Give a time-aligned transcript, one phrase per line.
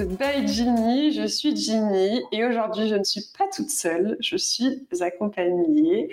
[0.00, 1.12] podcast by Ginny.
[1.12, 6.08] Je suis Ginny et aujourd'hui je ne suis pas toute seule, je suis accompagnée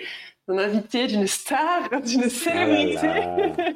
[0.46, 3.08] d'un invité, d'une star, d'une Ah célébrité.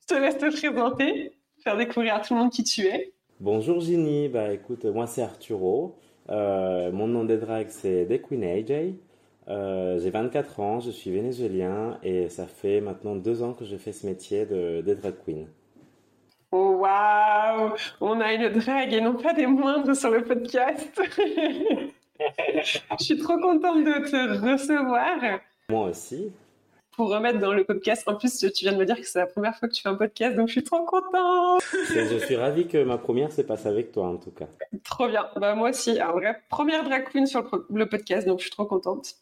[0.00, 3.12] je te laisse te présenter, faire découvrir à tout le monde qui tu es.
[3.40, 5.96] Bonjour Ginny, bah écoute, moi c'est Arturo.
[6.30, 8.94] Euh, mon nom de drague c'est The Queen AJ.
[9.48, 13.76] Euh, j'ai 24 ans, je suis vénézuélien et ça fait maintenant deux ans que je
[13.76, 15.46] fais ce métier de, de drag queen.
[16.50, 20.98] Oh, Waouh, on a une drague et non pas des moindres sur le podcast.
[22.18, 25.40] je suis trop contente de te recevoir.
[25.68, 26.32] Moi aussi.
[26.92, 29.26] Pour remettre dans le podcast, en plus tu viens de me dire que c'est la
[29.26, 31.62] première fois que tu fais un podcast, donc je suis trop contente.
[31.94, 34.48] Je suis ravi que ma première se passe avec toi en tout cas.
[34.84, 35.28] Trop bien.
[35.36, 38.50] Bah, moi aussi, en vrai, première drag queen sur le, le podcast, donc je suis
[38.50, 39.16] trop contente.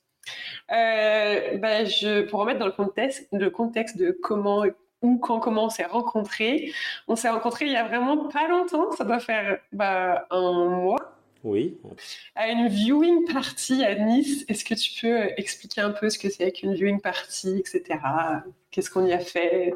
[0.73, 4.65] Euh, bah, je, pour remettre dans le contexte, le contexte de comment
[5.07, 6.73] ou quand comment on s'est rencontrés,
[7.09, 11.13] on s'est rencontrés il y a vraiment pas longtemps, ça doit faire bah, un mois,
[11.45, 11.77] Oui.
[12.35, 14.45] à une viewing party à Nice.
[14.49, 17.83] Est-ce que tu peux expliquer un peu ce que c'est qu'une viewing party, etc.
[18.73, 19.73] Qu'est-ce qu'on y a fait?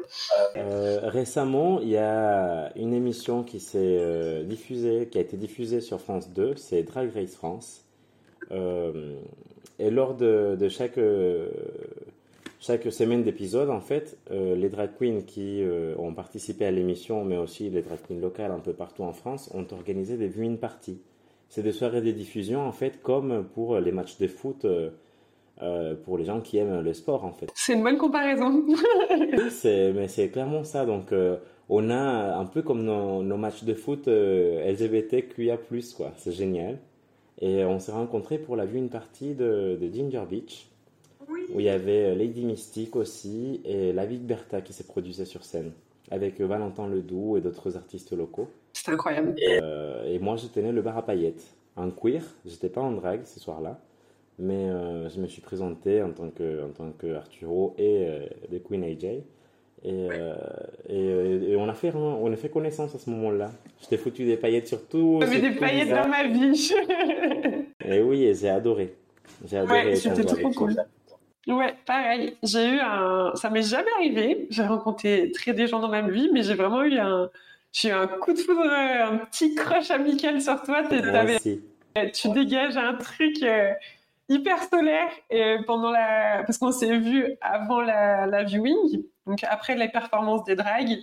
[0.57, 5.81] Euh, récemment, il y a une émission qui s'est euh, diffusée, qui a été diffusée
[5.81, 7.85] sur France 2, c'est Drag Race France.
[8.51, 9.15] Euh,
[9.79, 11.49] et lors de, de chaque, euh,
[12.61, 17.25] chaque semaine d'épisode, en fait, euh, les drag queens qui euh, ont participé à l'émission,
[17.25, 20.59] mais aussi les drag queens locales un peu partout en France, ont organisé des viewing
[20.59, 21.01] parties.
[21.49, 26.19] C'est des soirées de diffusion, en fait, comme pour les matchs de foot, euh, pour
[26.19, 27.49] les gens qui aiment le sport, en fait.
[27.55, 28.63] C'est une bonne comparaison.
[29.65, 30.85] Mais c'est clairement ça.
[30.85, 31.13] Donc,
[31.67, 35.57] on a un peu comme nos, nos matchs de foot LGBTQIA+,
[35.97, 36.11] quoi.
[36.15, 36.77] C'est génial.
[37.41, 40.70] Et on s'est rencontrés pour la vue une partie de, de Ginger Beach,
[41.53, 45.25] où il y avait Lady Mystique aussi, et La Vie de Bertha qui s'est produisait
[45.25, 45.71] sur scène,
[46.09, 48.49] avec Valentin Ledoux et d'autres artistes locaux.
[48.73, 49.35] C'est incroyable.
[49.41, 52.23] Euh, et moi, je tenais le bar à paillettes, en queer.
[52.45, 53.79] J'étais pas en drague ce soir-là,
[54.39, 58.27] mais euh, je me suis présenté en tant que, en tant que Arturo et euh,
[58.51, 59.05] The Queen AJ.
[59.83, 60.35] Et, euh,
[60.89, 63.51] et, euh, et on, a fait, on a fait connaissance à ce moment-là.
[63.81, 65.19] Je t'ai foutu des paillettes sur tout.
[65.21, 66.71] J'avais des paillettes dans ma vie.
[67.83, 68.93] Et oui, et j'ai adoré.
[69.43, 69.85] J'ai adoré.
[69.87, 70.75] Ouais, c'était trop cool.
[71.47, 72.37] Ouais, pareil.
[72.43, 73.31] J'ai eu un.
[73.35, 74.47] Ça m'est jamais arrivé.
[74.49, 77.29] J'ai rencontré très des gens dans ma vie, mais j'ai vraiment eu un.
[77.73, 80.83] J'ai eu un coup de foudre, un petit crush amical sur toi.
[81.11, 81.39] T'avais-
[82.11, 83.71] tu dégages un truc euh,
[84.29, 86.43] hyper solaire et pendant la.
[86.45, 90.99] Parce qu'on s'est vu avant la, la viewing, donc après les performances des dragues.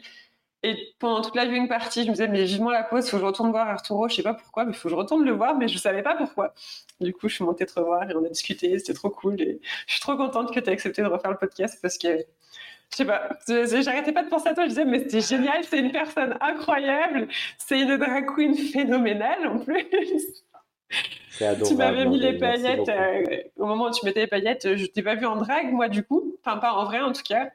[0.64, 3.20] Et pendant toute la viewing party, je me disais, mais vivement la pause, faut que
[3.20, 5.30] je retourne voir Arturo, je sais pas pourquoi, mais il faut que je retourne le
[5.30, 6.52] voir, mais je savais pas pourquoi.
[7.00, 9.40] Du coup, je suis montée te revoir et on a discuté, c'était trop cool.
[9.40, 12.08] Et je suis trop contente que tu aies accepté de refaire le podcast parce que,
[12.90, 15.78] je sais pas, j'arrêtais pas de penser à toi, je disais, mais c'était génial, c'est
[15.78, 19.86] une personne incroyable, c'est une drag queen phénoménale en plus.
[21.40, 21.68] Adorable.
[21.68, 23.22] Tu m'avais mis les paillettes, euh,
[23.58, 26.02] au moment où tu mettais les paillettes, je t'ai pas vu en drague, moi, du
[26.02, 27.50] coup, enfin, pas en vrai en tout cas.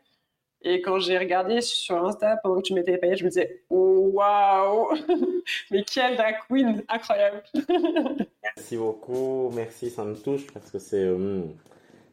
[0.63, 3.63] Et quand j'ai regardé sur Insta pendant que tu mettais les paillettes, je me disais,
[3.69, 4.87] waouh,
[5.71, 7.43] mais quelle drag queen incroyable.
[8.43, 11.07] Merci beaucoup, merci, ça me touche parce que c'est.
[11.09, 11.53] hum,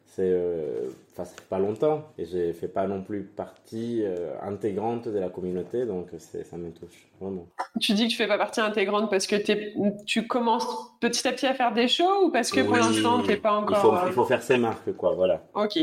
[0.05, 0.23] c'est.
[0.27, 5.09] euh, Enfin, ça fait pas longtemps et j'ai fait pas non plus partie euh, intégrante
[5.09, 7.47] de la communauté donc ça me touche, vraiment.
[7.81, 9.35] Tu dis que tu fais pas partie intégrante parce que
[10.05, 10.65] tu commences
[11.01, 13.63] petit à petit à faire des shows ou parce que pour l'instant t'es pas Il
[13.63, 13.77] encore.
[13.79, 15.43] faut, euh, il faut faire ses marques, quoi, voilà.
[15.53, 15.77] Ok.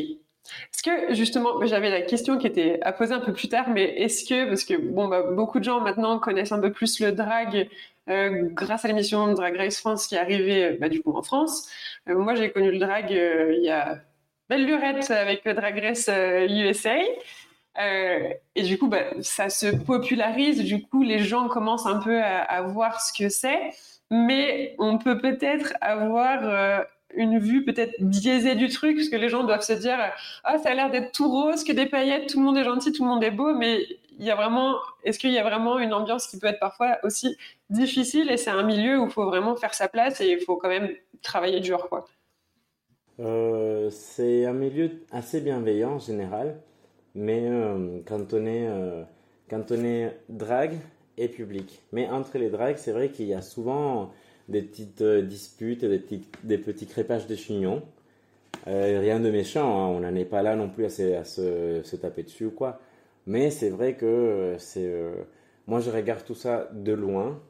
[0.73, 3.85] Est-ce que justement, j'avais la question qui était à poser un peu plus tard, mais
[3.97, 7.13] est-ce que, parce que bon, bah, beaucoup de gens maintenant connaissent un peu plus le
[7.13, 7.69] drag
[8.09, 11.23] euh, grâce à l'émission Drag Race France qui est arrivée euh, bah, du coup en
[11.23, 11.69] France.
[12.09, 13.99] Euh, moi, j'ai connu le drag il y a
[14.49, 16.97] belle lurette avec Drag Race USA.
[18.55, 20.65] Et du coup, bah, ça se popularise.
[20.65, 23.73] Du coup, les gens commencent un peu à, voir ce que c'est,
[24.11, 29.45] mais on peut peut-être avoir une vue peut-être biaisée du truc, parce que les gens
[29.45, 29.99] doivent se dire
[30.45, 32.93] ah ça a l'air d'être tout rose, que des paillettes, tout le monde est gentil,
[32.93, 33.87] tout le monde est beau, mais
[34.19, 36.99] il y a vraiment, est-ce qu'il y a vraiment une ambiance qui peut être parfois
[37.05, 37.37] aussi
[37.71, 38.31] difficile?
[38.31, 40.69] Et c'est un milieu où il faut vraiment faire sa place et il faut quand
[40.69, 40.91] même
[41.23, 42.05] travailler dur quoi.
[43.21, 46.61] Euh, c'est un milieu assez bienveillant en général,
[47.15, 49.03] mais euh, quand on est, euh,
[49.51, 50.79] quand on est drague
[51.17, 51.81] et public.
[51.93, 54.13] Mais entre les dragues, c'est vrai qu'il y a souvent
[54.49, 57.83] des petites euh, disputes, des petits, des petits crépages de chignons.
[58.67, 61.25] Euh, rien de méchant, hein, on n'en est pas là non plus à se, à
[61.25, 62.81] se, se taper dessus ou quoi.
[63.27, 65.13] Mais c'est vrai que euh, c'est, euh,
[65.67, 67.41] moi je regarde tout ça de loin.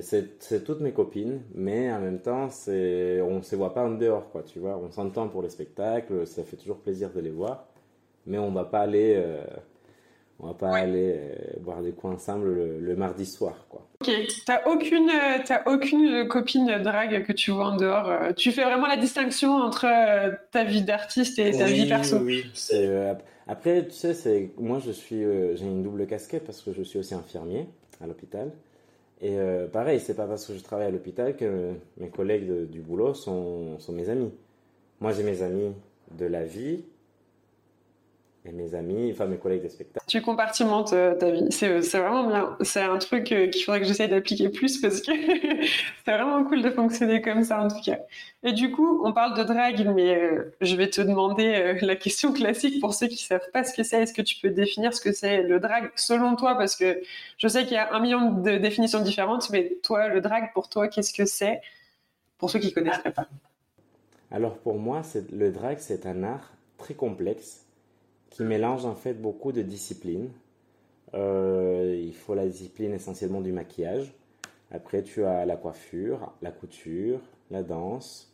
[0.00, 4.30] C'est- toutes mes copines, mais en même temps, c'est on se voit pas en dehors,
[4.30, 4.76] quoi, tu vois.
[4.76, 7.66] On s'entend pour les spectacles, ça fait toujours plaisir de les voir,
[8.26, 9.44] mais on va pas aller, euh,
[10.38, 11.18] On va pas aller
[11.60, 13.86] boire des coups ensemble le, mardi soir, quoi.
[14.02, 14.10] Ok,
[14.44, 15.10] t'as aucune,
[15.64, 18.34] aucune copine drague que tu vois en dehors.
[18.36, 19.86] Tu fais vraiment la distinction entre
[20.50, 22.18] ta vie d'artiste et ta vie perso.
[22.18, 22.78] Oui, oui.
[23.46, 25.22] après, tu sais, c'est moi, je suis,
[25.54, 27.66] j'ai une double casquette parce que je suis aussi infirmier
[28.02, 28.50] à l'hôpital.
[29.20, 32.80] Et euh, pareil, c'est pas parce que je travaille à l'hôpital que mes collègues du
[32.80, 34.30] boulot sont, sont mes amis.
[35.00, 35.72] Moi, j'ai mes amis
[36.12, 36.84] de la vie,
[38.46, 40.06] et mes amis, enfin mes collègues des spectacles.
[40.06, 42.56] Tu compartimentes euh, ta vie, c'est vraiment bien.
[42.60, 45.12] C'est un truc euh, qu'il faudrait que j'essaye d'appliquer plus parce que
[46.04, 47.98] c'est vraiment cool de fonctionner comme ça en tout cas.
[48.42, 52.32] Et du coup, on parle de drague, mais euh, je vais te demander la question
[52.32, 54.02] classique pour ceux qui savent pas ce que c'est.
[54.02, 56.56] Est-ce que tu peux définir ce que c'est le drag selon toi?
[56.56, 57.00] Parce que
[57.38, 60.68] je sais qu'il y a un million de définitions différentes, mais toi, le drag pour
[60.68, 61.60] toi, qu'est-ce que c'est?
[62.38, 63.26] Pour ceux qui connaisseraient pas.
[64.30, 65.02] Alors pour moi,
[65.32, 67.65] le drag, c'est un art très complexe
[68.36, 70.28] qui mélange en fait beaucoup de disciplines.
[71.14, 74.12] Euh, il faut la discipline essentiellement du maquillage.
[74.70, 77.18] Après, tu as la coiffure, la couture,
[77.50, 78.30] la danse,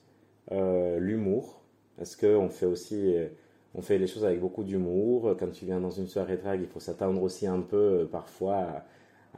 [0.51, 1.63] euh, l'humour.
[1.97, 3.29] Parce qu'on fait aussi, euh,
[3.77, 5.37] on fait les choses avec beaucoup d'humour.
[5.39, 8.83] Quand tu viens dans une soirée drague, il faut s'attendre aussi un peu parfois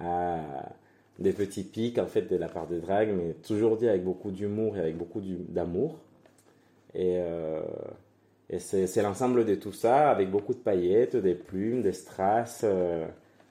[0.00, 0.72] à,
[1.18, 4.30] des petits pics en fait de la part des dragues, mais toujours dit avec beaucoup
[4.30, 5.98] d'humour et avec beaucoup d'amour.
[6.94, 7.18] Et
[8.50, 12.60] et c'est l'ensemble de tout ça, avec beaucoup de paillettes, des plumes, des strass.
[12.62, 13.06] Euh,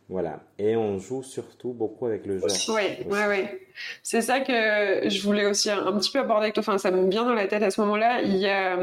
[0.07, 0.41] voilà.
[0.59, 2.49] Et on joue surtout beaucoup avec le genre.
[2.69, 3.45] Oui, oui, oui.
[4.03, 6.61] C'est ça que je voulais aussi un, petit peu aborder avec toi.
[6.61, 8.21] Enfin, ça me vient dans la tête à ce moment-là.
[8.21, 8.77] Il y a.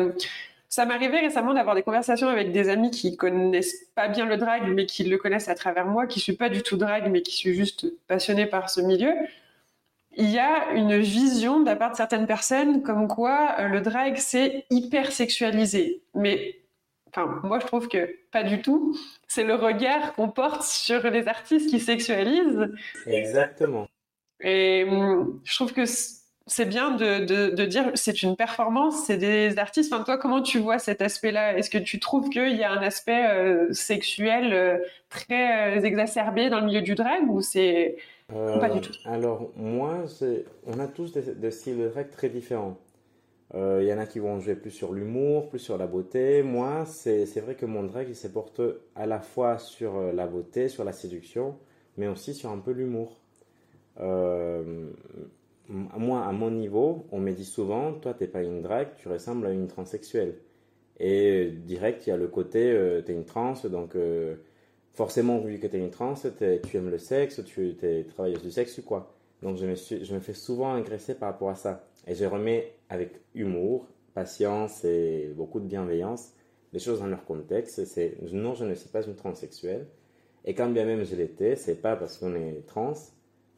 [0.69, 4.63] Ça m'arrivait récemment d'avoir des conversations avec des amis qui connaissent pas bien le drag,
[4.69, 7.33] mais qui le connaissent à travers moi, qui suis pas du tout drag, mais qui
[7.33, 9.13] suis juste passionnée par ce milieu
[10.17, 13.81] il y a une vision de la part de certaines personnes comme quoi euh, le
[13.81, 16.03] drag c'est hyper sexualisé.
[16.15, 16.57] Mais
[17.09, 18.97] enfin, moi je trouve que pas du tout.
[19.29, 22.71] C'est le regard qu'on porte sur les artistes qui sexualisent.
[23.07, 23.89] Exactement.
[24.41, 25.85] Et hum, je trouve que
[26.47, 29.93] c'est bien de, de, de dire c'est une performance, c'est des artistes.
[29.93, 31.57] Enfin, toi, comment tu vois cet aspect-là?
[31.57, 34.79] Est-ce que tu trouves qu'il y a un aspect euh, sexuel euh,
[35.09, 37.97] très exacerbé dans le milieu du drag ou c'est
[38.31, 38.93] pas du tout.
[39.07, 40.05] Euh, alors, moi,
[40.67, 42.79] on a tous des, styles de drag très différents.
[43.53, 46.43] Il euh, y en a qui vont jouer plus sur l'humour, plus sur la beauté.
[46.43, 48.61] Moi, c'est vrai que mon drag, il se porte
[48.95, 51.57] à la fois sur euh, la beauté, sur la séduction,
[51.97, 53.21] mais aussi sur un peu l'humour.
[55.69, 59.47] moi, à mon niveau, on me dit souvent, toi, t'es pas une drag, tu ressembles
[59.47, 60.37] à une transsexuelle.
[61.01, 63.97] Et direct, il y a le côté, tu es une trans, donc
[64.95, 68.51] forcément, vu que tu es une trans, tu aimes le sexe, tu es travailleuse du
[68.51, 69.15] sexe ou quoi.
[69.43, 71.85] Donc je me, suis, je me fais souvent agresser par rapport à ça.
[72.07, 76.33] Et je remets avec humour, patience et beaucoup de bienveillance
[76.73, 77.85] les choses dans leur contexte.
[77.85, 79.87] C'est non, je ne suis pas une transsexuelle.
[80.45, 82.95] Et quand bien même je l'étais, c'est pas parce qu'on est trans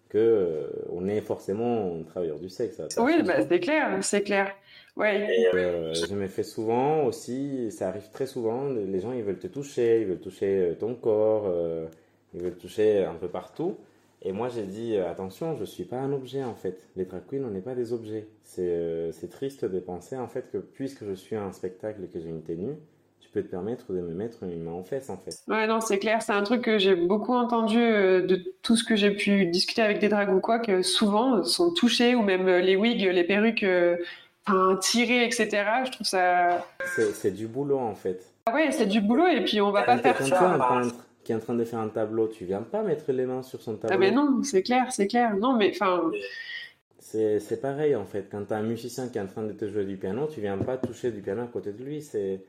[0.09, 2.81] que euh, on est forcément travailleur du sexe.
[2.99, 4.55] oui, bah, c'est clair, c'est clair.
[4.97, 5.49] Ouais.
[5.55, 9.47] Euh, je me fais souvent aussi, ça arrive très souvent, les gens ils veulent te
[9.47, 11.87] toucher, ils veulent toucher euh, ton corps, euh,
[12.35, 13.77] ils veulent toucher un peu partout.
[14.21, 16.89] Et moi j'ai dit attention, je suis pas un objet en fait.
[16.95, 18.29] Les drag queens, on n'est pas des objets.
[18.45, 22.29] C'est triste de penser en fait que puisque je suis un spectacle et que j'ai
[22.29, 22.77] une tenue,
[23.19, 25.35] tu peux te permettre de me mettre une main en fesse en fait.
[25.49, 28.95] Ouais, non, c'est clair, c'est un truc que j'ai beaucoup entendu de tout ce que
[28.95, 32.77] j'ai pu discuter avec des drags ou quoi, que souvent sont touchés ou même les
[32.77, 33.65] wigs, les perruques
[34.47, 35.49] enfin, tirer, etc.
[35.85, 36.67] Je trouve ça.
[37.15, 38.33] C'est du boulot en fait.
[38.47, 40.55] Ah ouais, c'est du boulot et puis on va pas faire ça.
[40.55, 43.27] un peintre qui est en train de faire un tableau, tu viens pas mettre les
[43.27, 43.95] mains sur son tableau.
[43.95, 45.37] Ah mais non, c'est clair, c'est clair.
[45.37, 46.11] Non mais enfin.
[46.99, 48.29] C'est pareil en fait.
[48.31, 50.41] Quand tu as un musicien qui est en train de te jouer du piano, tu
[50.41, 52.01] viens pas toucher du piano à côté de lui.
[52.01, 52.43] C'est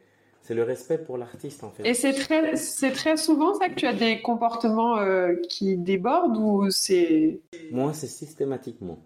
[0.43, 1.87] c'est le respect pour l'artiste en fait.
[1.87, 6.37] Et c'est très, c'est très souvent ça que tu as des comportements euh, qui débordent
[6.37, 7.39] ou c'est.
[7.71, 8.99] Moi, c'est systématiquement.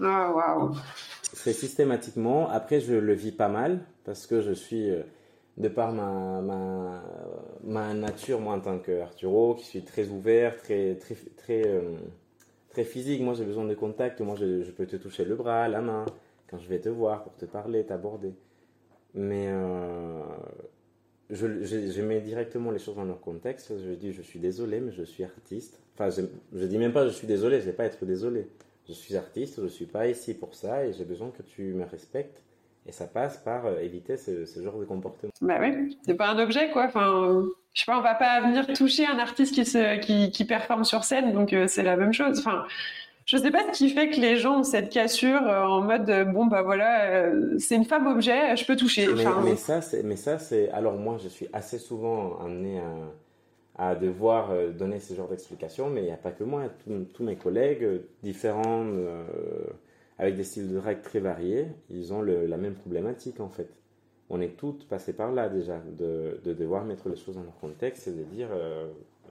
[0.00, 0.74] Ah waouh
[1.32, 2.48] c'est systématiquement.
[2.48, 5.02] Après, je le vis pas mal parce que je suis, euh,
[5.56, 6.40] de par ma,
[7.62, 11.96] ma, nature, moi en tant qu'Arturo, qui suis très ouvert, très, très, très, euh,
[12.70, 13.20] très physique.
[13.22, 14.20] Moi, j'ai besoin de contact.
[14.20, 16.04] Moi, je, je, peux te toucher le bras, la main,
[16.48, 18.34] quand je vais te voir, pour te parler, t'aborder.
[19.14, 20.22] Mais euh,
[21.30, 23.72] je, je, mets directement les choses dans leur contexte.
[23.78, 25.80] Je dis, je suis désolé, mais je suis artiste.
[25.94, 26.22] Enfin, je,
[26.58, 28.46] je dis même pas, je suis désolé, je vais pas être désolé
[28.90, 31.62] je suis artiste, je ne suis pas ici pour ça et j'ai besoin que tu
[31.74, 32.42] me respectes.
[32.86, 35.30] Et ça passe par euh, éviter ce, genre de comportement.
[35.42, 36.86] Bah oui, c'est pas un objet quoi.
[36.86, 40.44] Enfin, je sais pas, on va pas venir toucher un artiste qui, se, qui, qui
[40.44, 42.38] performe sur scène, donc euh, c'est la même chose.
[42.38, 42.64] Enfin,
[43.26, 46.10] je sais pas ce qui fait que les gens ont cette cassure euh, en mode
[46.32, 49.06] bon bah voilà, c'est une femme objet, je peux toucher.
[49.14, 50.70] Mais, mais ça, c'est, mais ça c'est.
[50.70, 52.94] Alors moi, je suis assez souvent amené à
[53.80, 56.64] à devoir euh, donner ce genre d'explications, mais il n'y a pas que moi,
[57.14, 59.24] tous mes collègues, euh, différents, euh,
[60.18, 63.70] avec des styles de drague très variés, ils ont la même problématique en fait.
[64.28, 68.06] On est toutes passées par là déjà, de, devoir mettre les choses dans leur contexte
[68.06, 68.48] et de dire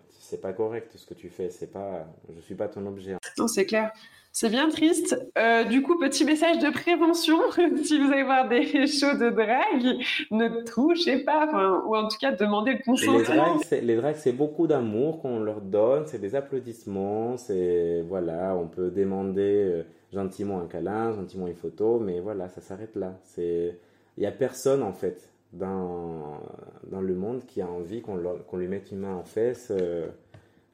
[0.10, 3.18] c'est pas correct ce que tu fais, c'est pas, je suis pas ton objet.
[3.38, 3.94] Non, c'est clair.
[4.32, 5.20] C'est bien triste.
[5.38, 7.38] Euh, du coup, petit message de prévention.
[7.84, 11.48] si vous allez voir des shows de drague, ne touchez pas,
[11.86, 13.58] ou en tout cas, demandez le consentement.
[13.72, 18.92] Les dragues, c'est beaucoup d'amour qu'on leur donne, c'est des applaudissements, c'est, voilà, on peut
[18.92, 19.84] demander euh,
[20.14, 23.16] gentiment un câlin, gentiment une photo, mais voilà, ça s'arrête là.
[23.24, 23.78] C'est,
[24.18, 26.40] il y a personne, en fait, dans,
[26.88, 29.72] dans le monde qui a envie qu'on, qu'on lui mette une main en fesse.
[29.72, 30.08] Euh,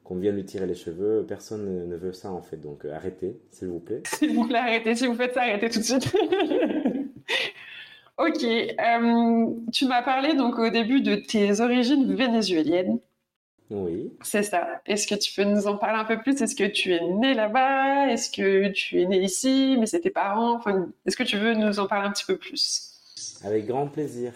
[0.06, 1.26] qu'on vienne lui tirer les cheveux.
[1.28, 2.58] Personne ne veut ça en fait.
[2.58, 4.04] Donc euh, arrêtez, s'il vous plaît.
[4.08, 4.96] S'il vous plaît, arrêtez.
[4.96, 6.16] Si vous faites ça, arrêtez tout de suite.
[8.18, 8.44] ok.
[8.44, 13.00] Euh, tu m'as parlé donc au début de tes origines vénézuéliennes.
[13.72, 14.14] Oui.
[14.22, 14.80] C'est ça.
[14.86, 16.40] Est-ce que tu peux nous en parler un peu plus?
[16.40, 18.08] Est-ce que tu es né là-bas?
[18.12, 19.76] Est-ce que tu es né ici?
[19.80, 20.56] Mais c'est tes parents?
[20.56, 22.92] Enfin, Est-ce que tu veux nous en parler un petit peu plus?
[23.44, 24.34] Avec grand plaisir.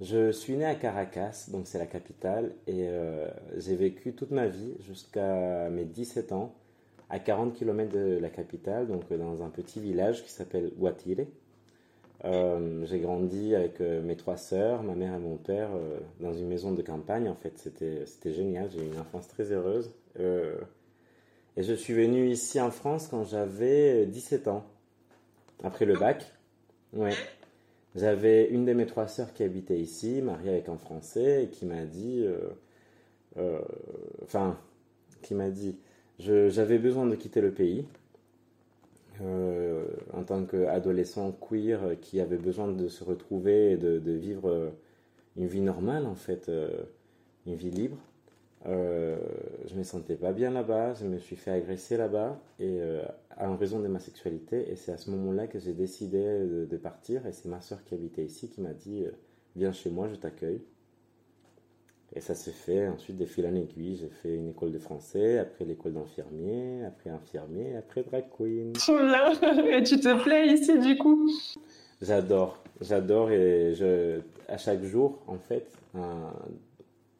[0.00, 3.26] Je suis né à Caracas, donc c'est la capitale, et euh,
[3.56, 6.54] j'ai vécu toute ma vie jusqu'à mes 17 ans
[7.10, 11.26] à 40 km de la capitale, donc dans un petit village qui s'appelle Guatire.
[12.24, 15.70] Euh, j'ai grandi avec euh, mes trois sœurs, ma mère et mon père,
[16.20, 17.28] dans une maison de campagne.
[17.28, 18.70] En fait, c'était génial.
[18.70, 19.90] J'ai eu une enfance très heureuse.
[20.16, 24.64] et je suis venu ici en France quand j'avais 17 ans,
[25.64, 26.24] après le bac.
[26.92, 27.14] Ouais.
[27.98, 31.66] J'avais une de mes trois sœurs qui habitait ici, mariée avec un Français, et qui
[31.66, 32.38] m'a dit, euh,
[33.38, 33.60] euh,
[34.22, 34.56] enfin,
[35.20, 35.76] qui m'a dit,
[36.20, 37.84] j'avais besoin de quitter le pays.
[39.20, 44.72] Euh, en tant qu'adolescent queer qui avait besoin de se retrouver et de, de vivre
[45.36, 46.48] une vie normale en fait,
[47.46, 47.98] une vie libre.
[48.66, 49.16] Euh,
[49.66, 53.02] je me sentais pas bien là-bas, je me suis fait agresser là-bas et euh,
[53.38, 57.24] en raison de ma sexualité et c'est à ce moment-là que j'ai décidé de, partir
[57.26, 59.12] et c'est ma soeur qui habitait ici qui m'a dit euh,
[59.54, 60.60] viens chez moi, je t'accueille.
[62.14, 63.96] Et ça s'est fait ensuite des fil en aiguille.
[63.96, 68.72] J'ai fait une école de français, après l'école d'infirmier, après infirmier, après drag queen.
[69.70, 71.30] Et tu te plais ici du coup?
[72.00, 75.66] J'adore, j'adore et je, à chaque jour en fait,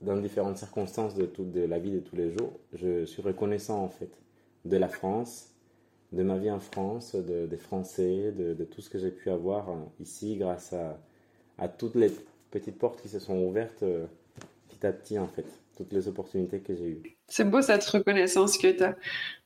[0.01, 3.83] dans différentes circonstances de, toute de la vie de tous les jours, je suis reconnaissant
[3.83, 4.11] en fait
[4.65, 5.51] de la France,
[6.13, 9.69] de ma vie en France, de, des Français, de, tout ce que j'ai pu avoir
[9.69, 12.11] hein, ici grâce à, toutes les
[12.51, 14.07] petites portes qui se sont ouvertes euh,
[14.69, 17.17] petit à petit en fait, toutes les opportunités que j'ai eues.
[17.27, 18.95] C'est beau cette reconnaissance que tu as.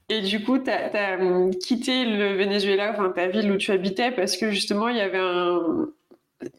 [0.09, 4.11] Et du coup, tu as, hum, quitté le Venezuela, enfin ta ville où tu habitais,
[4.11, 5.19] parce que justement, il y avait.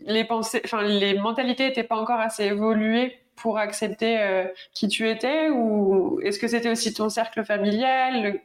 [0.06, 5.50] Les pensées, les mentalités n'étaient pas encore assez évoluées pour accepter euh, qui tu étais
[5.50, 8.40] ou est-ce que c'était aussi ton cercle familial?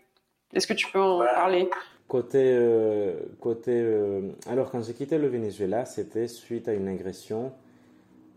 [0.52, 1.68] Est-ce que tu peux en parler?
[2.06, 7.52] Côté, euh, côté euh, alors quand j'ai quitté le Venezuela, c'était suite à une agression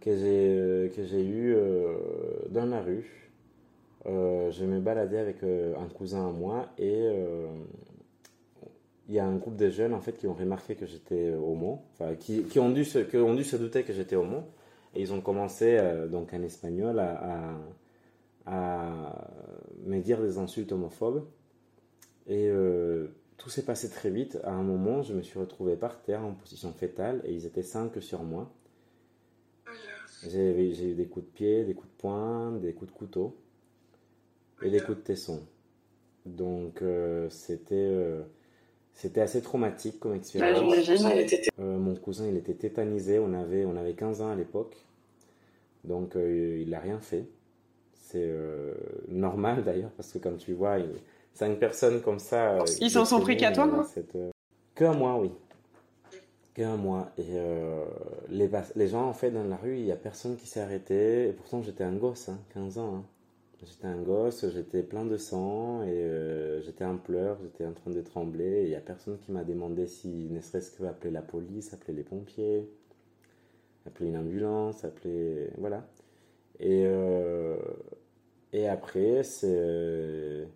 [0.01, 1.55] que j'ai que j'ai eue
[2.49, 3.29] dans la rue.
[4.05, 7.07] je me baladais avec un cousin à moi et
[9.07, 11.83] il y a un groupe de jeunes en fait qui ont remarqué que j'étais homo,
[11.93, 14.43] enfin qui, qui, ont dû se, qui ont dû se douter que j'étais homo.
[14.93, 17.55] Et ils ont commencé, euh, donc en espagnol, à,
[18.45, 19.27] à,
[19.85, 21.25] me dire des insultes homophobes.
[22.27, 23.07] Et euh,
[23.37, 24.39] tout s'est passé très vite.
[24.43, 27.63] À un moment, je me suis retrouvé par terre en position fétale et ils étaient
[27.63, 28.51] cinq sur moi.
[30.29, 33.35] J'ai eu des coups de pied, des coups de poing, des coups de couteau
[34.61, 35.41] et des coups de tesson.
[36.25, 37.89] Donc euh, c'était
[38.93, 40.59] c'était assez traumatique comme expérience.
[41.59, 43.19] Euh, mon cousin, il était tétanisé.
[43.19, 44.75] On avait, on avait 15 ans à l'époque.
[45.83, 47.25] Donc, euh, il n'a rien fait.
[47.93, 48.73] C'est euh,
[49.07, 50.77] normal d'ailleurs, parce que comme tu vois,
[51.33, 52.59] cinq personnes comme ça.
[52.79, 54.17] Ils s'en sont pris qu'à toi, cette,
[54.75, 55.31] Que à moi, oui.
[56.53, 57.09] Que à moi.
[57.17, 57.39] Et
[58.29, 61.29] les, les gens, en fait, dans la rue, il n'y a personne qui s'est arrêté.
[61.29, 62.95] Et pourtant, j'étais un gosse, 15 hein, ans.
[62.97, 63.03] Hein.
[63.63, 67.91] J'étais un gosse, j'étais plein de sang et euh, j'étais en pleurs, j'étais en train
[67.91, 68.63] de trembler.
[68.63, 71.93] Il n'y a personne qui m'a demandé si, ne serait-ce que appeler la police, appeler
[71.93, 72.67] les pompiers,
[73.85, 75.49] appeler une ambulance, appeler.
[75.59, 75.85] Voilà.
[76.59, 77.55] Et, euh,
[78.53, 80.49] et après, c'était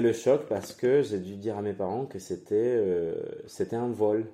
[0.00, 3.14] le choc parce que j'ai dû dire à mes parents que c'était euh,
[3.46, 4.26] c'était un vol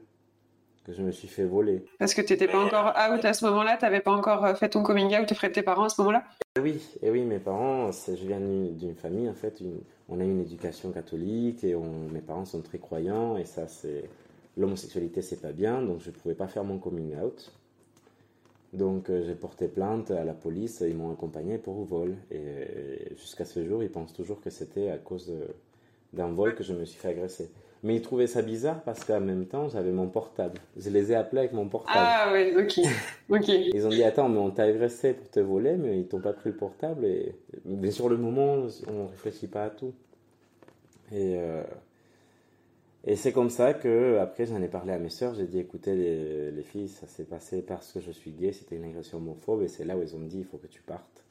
[0.89, 1.85] je me suis fait voler.
[1.99, 4.55] Parce que tu n'étais pas encore out à ce moment-là, tu n'avais pas encore euh,
[4.55, 6.25] fait ton coming out auprès de tes parents à ce moment-là?
[6.61, 9.63] Oui, et oui, mes parents, je viens d'une famille, en fait,
[10.09, 11.77] on a une éducation catholique et
[12.13, 14.09] mes parents sont très croyants et ça, c'est.
[14.57, 17.53] L'homosexualité, c'est pas bien, donc je ne pouvais pas faire mon coming out.
[18.73, 22.17] Donc j'ai porté plainte à la police, ils m'ont accompagné pour vol.
[22.33, 25.33] Et jusqu'à ce jour, ils pensent toujours que c'était à cause
[26.13, 27.53] d'un vol que je me suis fait agresser.
[27.83, 30.61] Mais ils trouvaient ça bizarre parce qu'en même temps, j'avais mon portable.
[30.77, 31.97] Je les ai appelés avec mon portable.
[31.97, 32.81] Ah oui, ok.
[33.31, 33.49] ok.
[33.49, 36.33] Ils ont dit Attends, mais on t'a agressé pour te voler, mais ils t'ont pas
[36.33, 37.05] pris le portable.
[37.05, 37.37] Et...
[37.65, 39.95] Mais sur le moment, on ne réfléchit pas à tout.
[41.13, 41.63] Et, euh...
[43.05, 45.35] et c'est comme ça que après j'en ai parlé à mes sœurs.
[45.35, 48.77] J'ai dit Écoutez, les, les filles, ça s'est passé parce que je suis gay, c'était
[48.77, 49.63] une agression homophobe.
[49.63, 51.25] Et c'est là où ils ont dit Il faut que tu partes.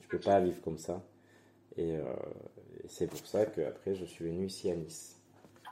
[0.00, 1.02] Tu peux pas vivre comme ça.
[1.76, 2.02] Et, euh...
[2.84, 5.17] et c'est pour ça qu'après, je suis venu ici à Nice.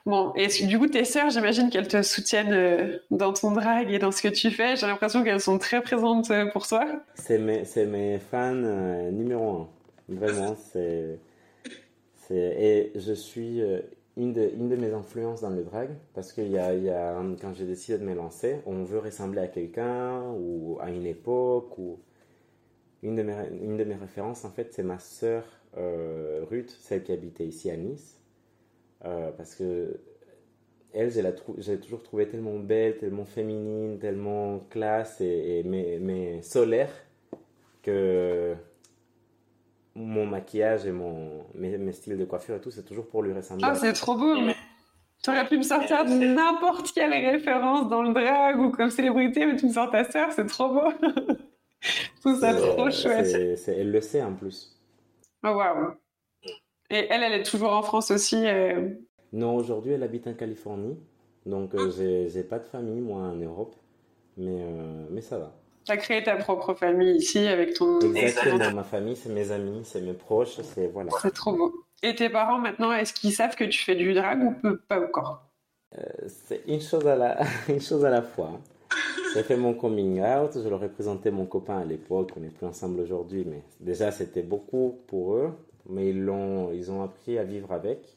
[0.06, 3.98] Bon, et du coup, tes sœurs, j'imagine qu'elles te soutiennent euh, dans ton drag et
[3.98, 4.76] dans ce que tu fais.
[4.76, 6.86] J'ai l'impression qu'elles sont très présentes euh, pour toi.
[7.16, 9.68] C'est mes, mes fans euh, numéro un.
[10.08, 11.18] Vraiment, c'est.
[12.30, 13.60] Et je suis
[14.16, 17.20] une de, une de mes influences dans le drag parce qu'il y a, y a,
[17.40, 21.78] quand j'ai décidé de me lancer, on veut ressembler à quelqu'un ou à une époque.
[21.78, 21.98] ou
[23.02, 25.44] Une de mes, une de mes références, en fait, c'est ma sœur
[25.76, 28.15] Ruth, celle qui habitait ici à Nice
[29.04, 30.00] euh, parce que
[30.92, 31.12] elle,
[31.58, 36.90] j'ai toujours trouvé tellement belle, tellement féminine, tellement classe et, mais, mais, solaire
[37.82, 38.54] que
[39.94, 43.32] mon maquillage et mon, mes, mes, styles de coiffure et tout, c'est toujours pour lui
[43.32, 43.64] ressembler.
[43.66, 44.34] Ah, c'est trop beau!
[45.22, 49.56] Tu aurais pu me sortir n'importe quelle référence dans le drag ou comme célébrité, mais
[49.56, 50.92] tu me sors ta sœur, c'est trop beau!
[52.22, 53.34] tout ça, trop chouette.
[53.68, 54.80] elle le sait en plus.
[55.44, 55.94] Oh, waouh!
[56.90, 58.90] Et elle, elle est toujours en France aussi euh...
[59.32, 60.96] Non, aujourd'hui, elle habite en Californie.
[61.44, 62.26] Donc, euh, ah.
[62.32, 63.74] j'ai pas de famille, moi, en Europe.
[64.36, 65.52] Mais, euh, mais ça va.
[65.84, 68.00] Tu as créé ta propre famille ici avec ton...
[68.00, 70.88] Exactement, ma famille, c'est mes amis, c'est mes proches, c'est...
[70.88, 71.10] Voilà.
[71.22, 71.72] C'est trop beau.
[72.02, 75.44] Et tes parents, maintenant, est-ce qu'ils savent que tu fais du drag ou pas encore?
[75.96, 77.38] Euh, C'est une chose, à la...
[77.68, 78.60] une chose à la fois.
[79.34, 82.48] J'ai fait mon coming out, je leur ai présenté mon copain à l'époque, on n'est
[82.48, 85.52] plus ensemble aujourd'hui, mais déjà c'était beaucoup pour eux
[85.88, 88.16] mais ils, l'ont, ils ont appris à vivre avec.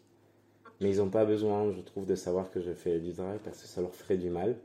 [0.81, 3.61] Mais ils n'ont pas besoin, je trouve, de savoir que je fais du drag parce
[3.61, 4.55] que ça leur ferait du mal.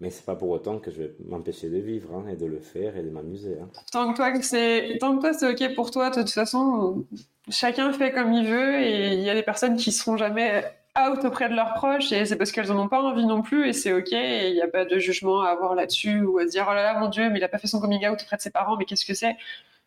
[0.00, 2.58] Mais c'est pas pour autant que je vais m'empêcher de vivre hein, et de le
[2.58, 3.58] faire et de m'amuser.
[3.62, 3.68] Hein.
[3.92, 7.04] Tant que toi c'est tant ok pour toi, de toute façon,
[7.48, 10.64] chacun fait comme il veut et il y a des personnes qui seront jamais
[10.98, 13.66] out auprès de leurs proches et c'est parce qu'elles n'en ont pas envie non plus
[13.66, 16.66] et c'est ok il n'y a pas de jugement à avoir là-dessus ou à dire
[16.68, 18.42] oh là là mon dieu mais il a pas fait son coming out auprès de
[18.42, 19.36] ses parents mais qu'est-ce que c'est?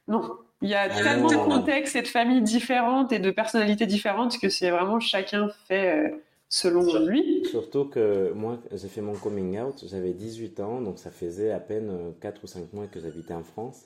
[0.07, 3.85] Non, il y a ah tellement de contextes et de familles différentes et de personnalités
[3.85, 6.09] différentes que c'est vraiment chacun fait euh,
[6.49, 7.45] selon lui.
[7.45, 11.59] Surtout que moi, j'ai fait mon coming out, j'avais 18 ans, donc ça faisait à
[11.59, 13.83] peine 4 ou 5 mois que j'habitais en France.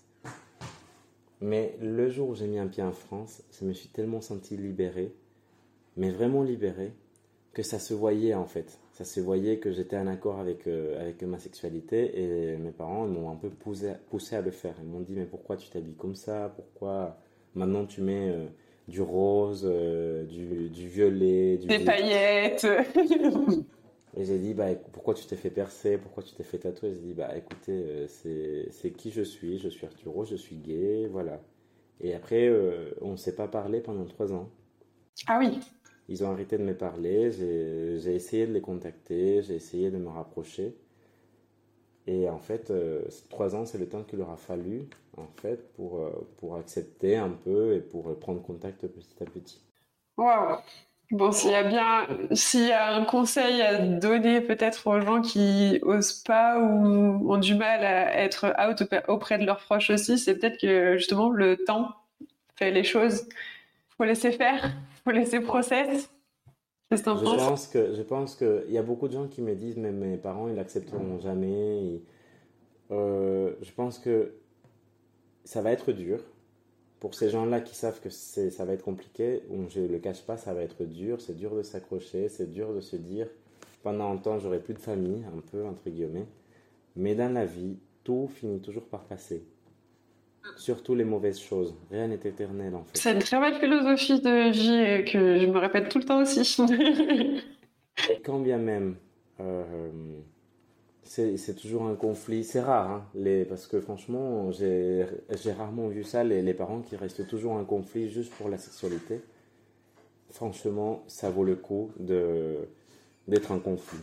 [1.42, 4.56] Mais le jour où j'ai mis un pied en France, je me suis tellement senti
[4.56, 5.13] libéré,
[5.98, 6.94] mais vraiment libéré,
[7.54, 11.00] que ça se voyait en fait ça se voyait que j'étais en accord avec, euh,
[11.00, 14.76] avec ma sexualité et mes parents m'ont un peu poussé, poussé à le faire.
[14.82, 16.52] Ils m'ont dit mais pourquoi tu t'habilles comme ça?
[16.54, 17.18] Pourquoi
[17.56, 18.48] maintenant tu mets euh,
[18.90, 22.68] du rose, euh, du, du, violet, du des paillettes.
[24.18, 25.98] Et j'ai dit bah pourquoi tu t'es fait percer?
[25.98, 26.92] Pourquoi tu t'es fait tatouer?
[26.94, 31.40] J'ai dit bah écoutez c'est qui je suis, je suis Arturo, je suis gay, voilà.
[32.02, 32.52] Et après
[33.00, 34.50] on ne s'est pas parlé pendant trois ans.
[35.26, 35.58] Ah oui
[36.10, 40.10] ils ont arrêté de me parler, j'ai essayé de les contacter, j'ai essayé de me
[40.10, 40.76] rapprocher.
[42.08, 45.72] Et en fait, euh, trois ans, c'est le temps qu'il leur a fallu, en fait,
[45.74, 49.62] pour, euh, pour accepter un peu et pour prendre contact petit à petit.
[50.17, 50.58] Waouh
[51.12, 55.80] Bon, s'il y a bien, y a un conseil à donner peut-être aux gens qui
[55.82, 60.36] osent pas ou ont du mal à être out auprès de leurs proches aussi, c'est
[60.36, 61.95] peut-être que justement le temps
[62.58, 63.28] fait les choses.
[63.98, 64.72] Faut laisser faire
[65.12, 66.10] laisser process.
[66.91, 69.78] Je pense que je pense que il y a beaucoup de gens qui me disent
[69.78, 72.02] mais mes parents ils l'accepteront jamais.
[72.91, 74.34] Euh, je pense que
[75.43, 76.19] ça va être dur
[77.00, 79.43] pour ces gens-là qui savent que c'est ça va être compliqué.
[79.69, 81.22] Je le cache pas, ça va être dur.
[81.22, 83.28] C'est dur de s'accrocher, c'est dur de se dire
[83.84, 86.28] pendant un temps j'aurai plus de famille, un peu entre guillemets.
[86.95, 89.43] Mais dans la vie, tout finit toujours par passer.
[90.58, 91.75] Surtout les mauvaises choses.
[91.91, 92.97] Rien n'est éternel en fait.
[92.97, 96.58] C'est une très belle philosophie de vie que je me répète tout le temps aussi.
[98.10, 98.95] et quand bien même,
[99.39, 99.89] euh,
[101.04, 102.43] c'est toujours un conflit.
[102.43, 105.06] C'est rare, hein, les, parce que franchement, j'ai
[105.58, 109.21] rarement vu ça, les, les, parents qui restent toujours en conflit juste pour la sexualité.
[110.32, 113.99] Franchement, ça vaut le coup d'être en conflit.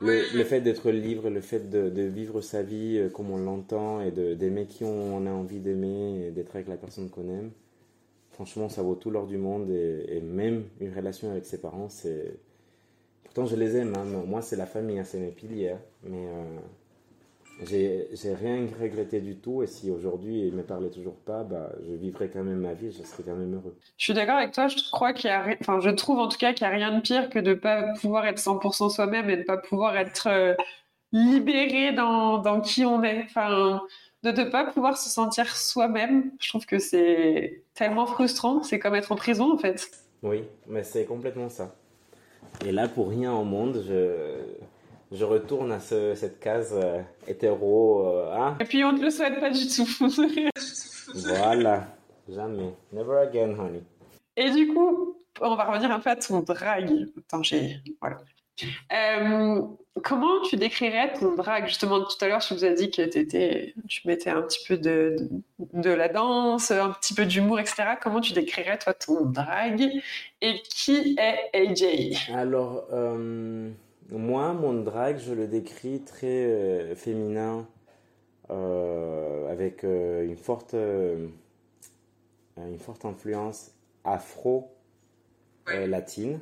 [0.00, 4.10] Le, fait d'être libre, le fait de, vivre sa vie euh, comme on l'entend et
[4.10, 7.50] d'aimer qui on a envie d'aimer et d'être avec la personne qu'on aime,
[8.40, 9.70] franchement, ça vaut tout l'or du monde.
[9.70, 12.38] Et, même une relation avec ses parents, c'est.
[13.24, 13.94] Pourtant, je les aime.
[13.96, 14.04] Hein.
[14.26, 15.70] Moi, c'est la famille, hein, c'est mes piliers.
[15.70, 15.80] Hein.
[16.04, 16.58] Mais, euh,
[17.64, 19.62] j'ai rien regretté du tout.
[19.62, 22.90] Et si aujourd'hui il me parlait toujours pas, bah, je vivrais quand même ma vie,
[22.90, 23.76] je serais quand même heureux.
[23.96, 24.68] Je suis d'accord avec toi.
[24.68, 26.96] Je crois qu'il y a, enfin, je trouve en tout cas qu'il n'y a rien
[26.96, 30.54] de pire que de pas pouvoir être 100% soi-même et de pas pouvoir être euh,
[31.12, 33.24] libéré dans, dans, qui on est.
[33.24, 33.82] Enfin,
[34.22, 36.32] de ne pas pouvoir se sentir soi-même.
[36.40, 38.62] Je trouve que c'est tellement frustrant.
[38.62, 39.90] C'est comme être en prison en fait.
[40.22, 41.74] Oui, mais c'est complètement ça.
[42.66, 44.29] Et là, pour rien au monde, je
[45.12, 48.06] je retourne à cette case euh, hétéro.
[48.06, 48.56] Euh, hein.
[48.60, 49.88] Et puis on ne le souhaite pas du tout.
[51.14, 51.86] voilà,
[52.28, 52.74] jamais.
[52.92, 53.82] Never again, honey.
[54.36, 56.90] Et du coup, on va revenir un peu à ton drag.
[57.18, 57.78] Attends, j'ai.
[58.00, 58.18] Voilà.
[58.92, 59.62] Euh,
[60.02, 63.74] comment tu décrirais ton drag Justement, tout à l'heure, tu nous as dit que étais,
[63.88, 65.16] tu mettais un petit peu de,
[65.72, 67.94] de, la danse, un petit peu d'humour, etc.
[68.00, 69.90] Comment tu décrirais, toi, ton drag
[70.42, 72.84] Et qui est AJ Alors,
[74.10, 77.66] moi, mon drag, je le décris très euh, féminin,
[78.50, 81.30] euh, avec euh, une, forte, une
[82.78, 83.72] forte influence
[84.04, 86.40] afro-latine.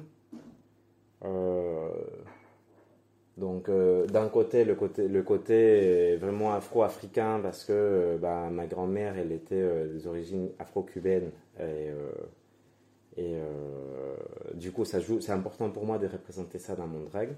[3.37, 9.33] donc, d'un côté le, côté, le côté vraiment afro-africain, parce que bah, ma grand-mère, elle
[9.33, 11.31] était des origines afro-cubaines.
[11.61, 11.88] Et,
[13.16, 13.37] et
[14.54, 17.31] du coup, ça joue, c'est important pour moi de représenter ça dans mon drag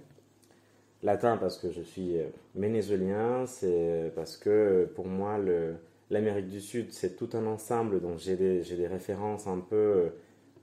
[1.02, 5.38] latin parce que je suis euh, vénézuélien, c'est parce que pour moi
[6.10, 10.10] l'Amérique du Sud c'est tout un ensemble, donc j'ai des, références un peu,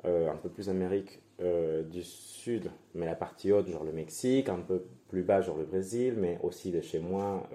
[0.06, 4.50] euh, un peu plus Amérique euh, du Sud, mais la partie haute genre le Mexique,
[4.50, 7.50] un peu plus bas genre le Brésil, mais aussi de chez moi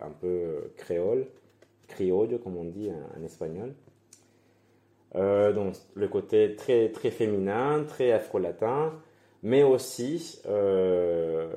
[0.00, 1.26] un peu créole,
[1.88, 3.74] criollo comme on dit en, espagnol.
[5.14, 8.92] donc le côté très, très féminin, très afro-latin,
[9.44, 11.52] mais aussi euh,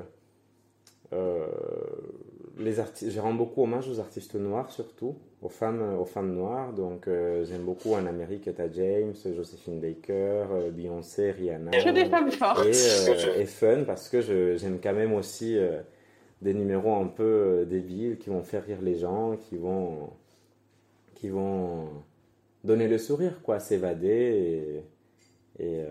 [2.60, 6.74] les artistes, je rends beaucoup hommage aux artistes noirs surtout, aux femmes, aux femmes noires.
[6.74, 11.72] Donc euh, j'aime beaucoup en Amérique Etta James, Josephine Baker, euh, Beyoncé, Rihanna.
[11.72, 12.66] des femmes fortes.
[12.66, 14.22] Et, fun parce que
[14.58, 15.58] j'aime quand même aussi
[16.42, 20.10] des numéros un peu débiles qui vont faire rire les gens, qui vont,
[21.16, 21.90] qui vont
[22.64, 24.84] donner le sourire, quoi, s'évader
[25.60, 25.84] et,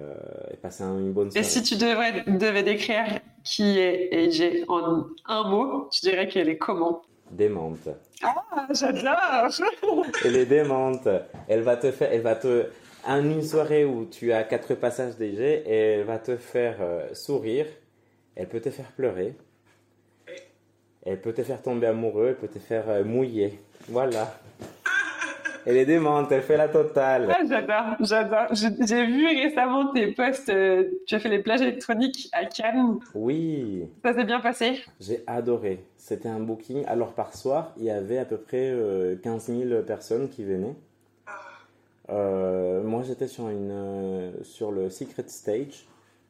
[0.62, 1.46] passer une bonne soirée.
[1.46, 6.48] Et si tu devrais, devais décrire qui est AJ en un mot, tu dirais qu'elle
[6.48, 7.02] est comment?
[7.30, 7.88] Démente.
[8.22, 9.50] Ah, j'adore
[10.24, 11.08] Elle est démente.
[11.48, 12.66] Elle va te faire, elle va te,
[13.06, 17.66] en une soirée où tu as quatre passages d'AJ, elle va te faire euh, sourire,
[18.34, 19.34] elle peut te faire pleurer,
[21.04, 23.60] elle peut te faire tomber amoureux, elle peut te faire euh, mouiller.
[23.88, 24.38] Voilà.
[25.68, 27.34] Elle est démente, elle fait la totale.
[27.36, 28.46] Ah, j'adore, j'adore.
[28.52, 33.00] J'ai vu récemment tes posts, euh, tu as fait les plages électroniques à Cannes.
[33.16, 33.84] Oui.
[34.04, 34.80] Ça s'est bien passé?
[35.00, 35.84] J'ai adoré.
[35.96, 36.84] C'était un booking.
[36.86, 38.72] Alors par soir, il y avait à peu près
[39.24, 40.76] 15 euh, 000 personnes qui venaient.
[42.10, 45.88] Euh, moi, j'étais sur, une, sur le Secret Stage.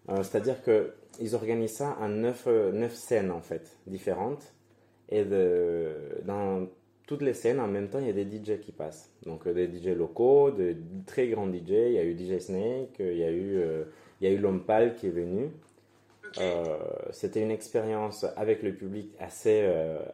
[0.09, 4.55] C'est-à-dire qu'ils organisent ça en 9, 9 scènes, en fait, différentes.
[5.11, 5.93] Et de,
[6.25, 6.67] dans
[7.07, 9.11] toutes les scènes, en même temps, il y a des DJ qui passent.
[9.25, 11.71] Donc euh, des DJ locaux, de très grands DJ.
[11.71, 13.85] Il y a eu DJ Snake, il y a eu, euh,
[14.21, 15.51] il y a eu Lompal qui est venu.
[16.39, 16.77] Euh,
[17.13, 19.67] c'était une expérience avec le public assez,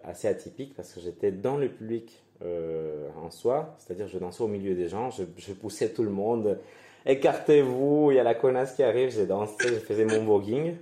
[0.04, 4.74] assez atypique parce que j'étais dans le public en soi, c'est-à-dire je dansais au milieu
[4.74, 6.58] des gens, je, je poussais tout le monde,
[7.06, 10.74] écartez-vous, il y a la connasse qui arrive, j'ai dansé, je faisais mon voguing.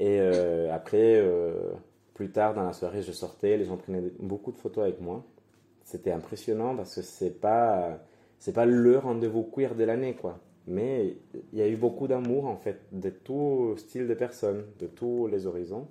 [0.00, 0.20] Et
[0.70, 1.24] après,
[2.18, 5.24] plus tard dans la soirée, je sortais, les gens prenaient beaucoup de photos avec moi.
[5.84, 8.00] C'était impressionnant parce que c'est pas
[8.40, 10.40] c'est pas le rendez-vous queer de l'année quoi.
[10.66, 11.16] Mais
[11.52, 15.28] il y a eu beaucoup d'amour en fait de tout style de personnes, de tous
[15.28, 15.86] les horizons.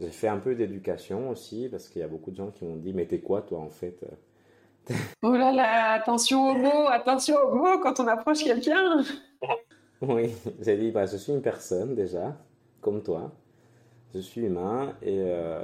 [0.00, 2.74] J'ai fait un peu d'éducation aussi parce qu'il y a beaucoup de gens qui m'ont
[2.76, 4.04] dit mais t'es quoi toi en fait?
[5.22, 9.04] Oh là là, attention aux mots, attention aux mots quand on approche quelqu'un.
[10.02, 12.36] Oui, j'ai dit bah je suis une personne déjà
[12.80, 13.30] comme toi
[14.14, 15.60] je suis humain et euh,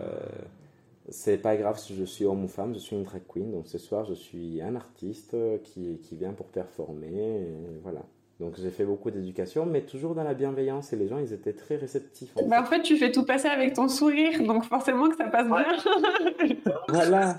[1.09, 3.51] c'est pas grave si je suis homme ou femme, je suis une drag queen.
[3.51, 7.43] Donc ce soir, je suis un artiste qui, qui vient pour performer.
[7.43, 8.03] Et voilà.
[8.41, 11.55] Donc j'ai fait beaucoup d'éducation, mais toujours dans la bienveillance et les gens, ils étaient
[11.55, 12.31] très réceptifs.
[12.37, 12.63] En, bah, fait.
[12.63, 16.55] en fait, tu fais tout passer avec ton sourire, donc forcément que ça passe bien.
[16.89, 17.39] voilà.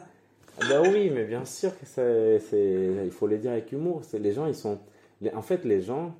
[0.67, 2.41] Bah oui, mais bien sûr que c'est,
[3.05, 4.01] il faut les dire avec humour.
[4.03, 4.79] C'est les gens, ils sont,
[5.33, 6.13] en fait, les gens,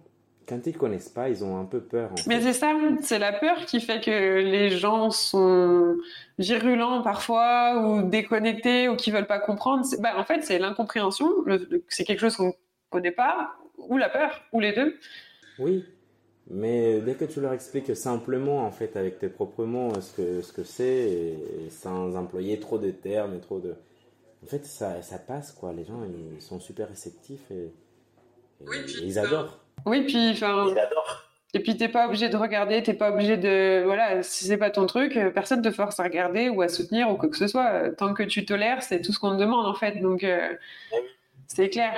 [0.50, 2.10] quand ils connaissent pas, ils ont un peu peur.
[2.28, 5.96] Mais c'est ça, c'est la peur qui fait que les gens sont
[6.40, 9.86] virulents parfois ou déconnectés ou qui veulent pas comprendre.
[10.00, 11.30] Bah, en fait, c'est l'incompréhension,
[11.88, 12.54] c'est quelque chose qu'on
[12.90, 14.98] connaît pas, ou la peur, ou les deux.
[15.60, 15.86] Oui,
[16.50, 20.42] Mais dès que tu leur expliques simplement, en fait, avec tes propres mots, ce que
[20.42, 23.76] ce que c'est, et, sans employer trop de termes et trop de...
[24.44, 25.74] En fait, ça, ça passe, quoi.
[25.74, 26.02] Les gens,
[26.36, 27.72] ils sont super réceptifs et,
[29.04, 29.60] ils adorent.
[29.86, 30.32] Oui, puis...
[30.32, 30.68] Enfin...
[30.68, 31.30] Adorent.
[31.56, 34.70] Et puis t'es pas obligé de regarder, t'es pas obligé de voilà, si c'est pas
[34.70, 37.48] ton truc, euh, personne te force à regarder ou à soutenir ou quoi que ce
[37.48, 37.90] soit.
[37.98, 40.00] Tant que tu tolères, c'est tout ce qu'on te demande en fait.
[40.00, 40.54] Donc euh,
[40.94, 40.96] eh
[41.48, 41.92] c'est clair.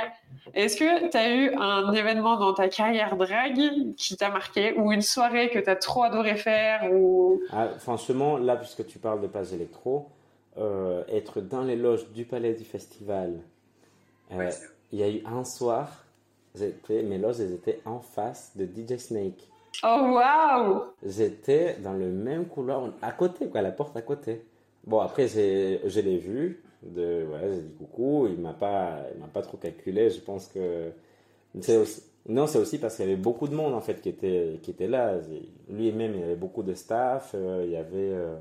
[0.54, 4.94] Est-ce que tu as eu un événement dans ta carrière drag qui t'a marqué ou
[4.94, 7.42] une soirée que tu as trop adoré faire ou...
[7.52, 10.10] Ah, franchement, là, puisque tu parles de Page Électro,
[10.58, 13.42] euh, être dans les loges du Palais du Festival,
[14.32, 16.06] il y a eu un soir
[16.90, 19.48] mes loges étaient en face de DJ Snake.
[19.84, 24.44] Oh waouh J'étais dans le même couloir, à côté, quoi, la porte à côté.
[24.86, 29.42] Bon, après, je l'ai vu, de, ouais, j'ai dit coucou, il m'a pas, m'a pas
[29.42, 30.92] trop calculé, je pense que.
[32.28, 34.72] non, c'est aussi parce qu'il y avait beaucoup de monde, en fait, qui était, qui
[34.72, 35.20] était là.
[35.70, 38.36] Lui-même, il y avait beaucoup de staff, euh, il, y avait, euh,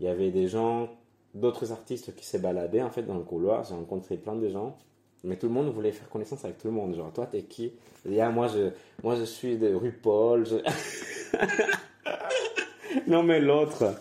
[0.00, 0.88] il y avait des gens,
[1.34, 3.64] d'autres artistes qui s'est baladés, en fait, dans le couloir.
[3.64, 4.76] J'ai rencontré plein de gens.
[5.24, 6.94] Mais tout le monde voulait faire connaissance avec tout le monde.
[6.94, 7.72] Genre, toi, t'es qui?
[8.20, 8.70] Ah, moi, je,
[9.02, 10.46] moi, je suis de RuPaul.
[10.46, 10.56] Je...
[13.06, 13.94] non, mais l'autre.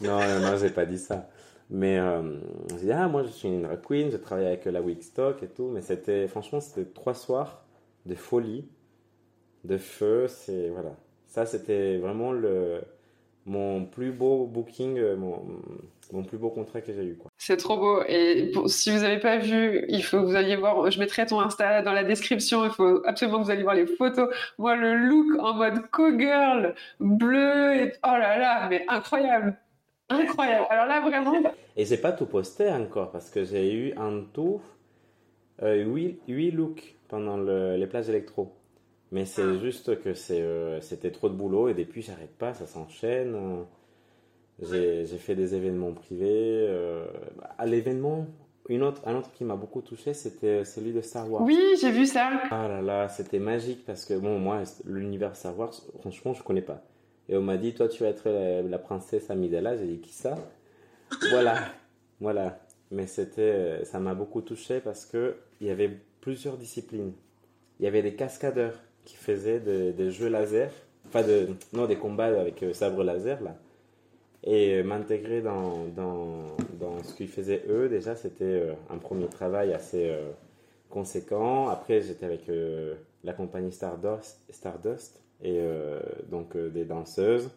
[0.00, 1.28] Non, non, j'ai pas dit ça.
[1.70, 2.38] Mais euh,
[2.70, 5.48] je dis, ah, moi, je suis une drag queen, je travaille avec la Wigstock et
[5.48, 5.70] tout.
[5.72, 7.64] Mais c'était, franchement, c'était trois soirs
[8.06, 8.68] de folie,
[9.64, 10.26] de feu.
[10.28, 10.94] C'est, voilà.
[11.26, 12.80] Ça, c'était vraiment le,
[13.46, 15.16] mon plus beau booking, euh,
[16.12, 17.18] mon plus beau contrat que j'ai eu.
[17.36, 18.02] C'est trop beau.
[18.08, 20.90] Et si vous n'avez pas vu, il faut que vous alliez voir.
[20.90, 22.64] Je mettrai ton Insta dans la description.
[22.64, 24.28] Il faut absolument que vous alliez voir les photos.
[24.58, 27.92] Moi, le look en mode co-girl, bleu, et...
[28.04, 29.56] oh là là, mais incroyable.
[30.08, 30.66] Incroyable.
[30.70, 31.52] Alors là, vraiment.
[31.76, 34.60] Et j'ai pas tout posté encore parce que j'ai eu en tout
[35.62, 38.52] euh, 8, looks pendant les plages électro.
[39.12, 39.58] Mais c'est ah.
[39.58, 43.64] juste que euh, c'était trop de boulot et depuis, j'arrête pas, ça s'enchaîne.
[44.62, 46.66] J'ai fait des événements privés.
[46.68, 47.06] Euh,
[47.58, 48.26] à l'événement,
[48.68, 51.42] une autre, un autre qui m'a beaucoup touché, c'était celui de Star Wars.
[51.42, 52.30] Oui, j'ai vu ça.
[52.50, 56.62] Ah là là, c'était magique parce que bon, moi, l'univers Star Wars, franchement, je connais
[56.62, 56.82] pas.
[57.28, 59.76] Et on m'a dit, toi, tu vas être la, princesse Amidala.
[59.76, 60.36] J'ai dit, qui ça?
[61.30, 61.56] Voilà,
[62.20, 62.58] voilà.
[62.90, 67.12] Mais c'était, ça m'a beaucoup touché parce que il y avait plusieurs disciplines.
[67.78, 70.70] Il y avait des cascadeurs qui faisaient des jeux laser,
[71.06, 73.56] enfin de, non, des combats avec euh, sabre laser là
[74.44, 79.72] et m'intégrer dans, dans, dans, ce qu'ils faisaient eux, déjà, c'était euh, un premier travail
[79.72, 80.30] assez euh,
[80.88, 81.68] conséquent.
[81.68, 85.62] Après, j'étais avec euh, la compagnie Stardust, Stardust et
[86.28, 87.50] donc des danseuses.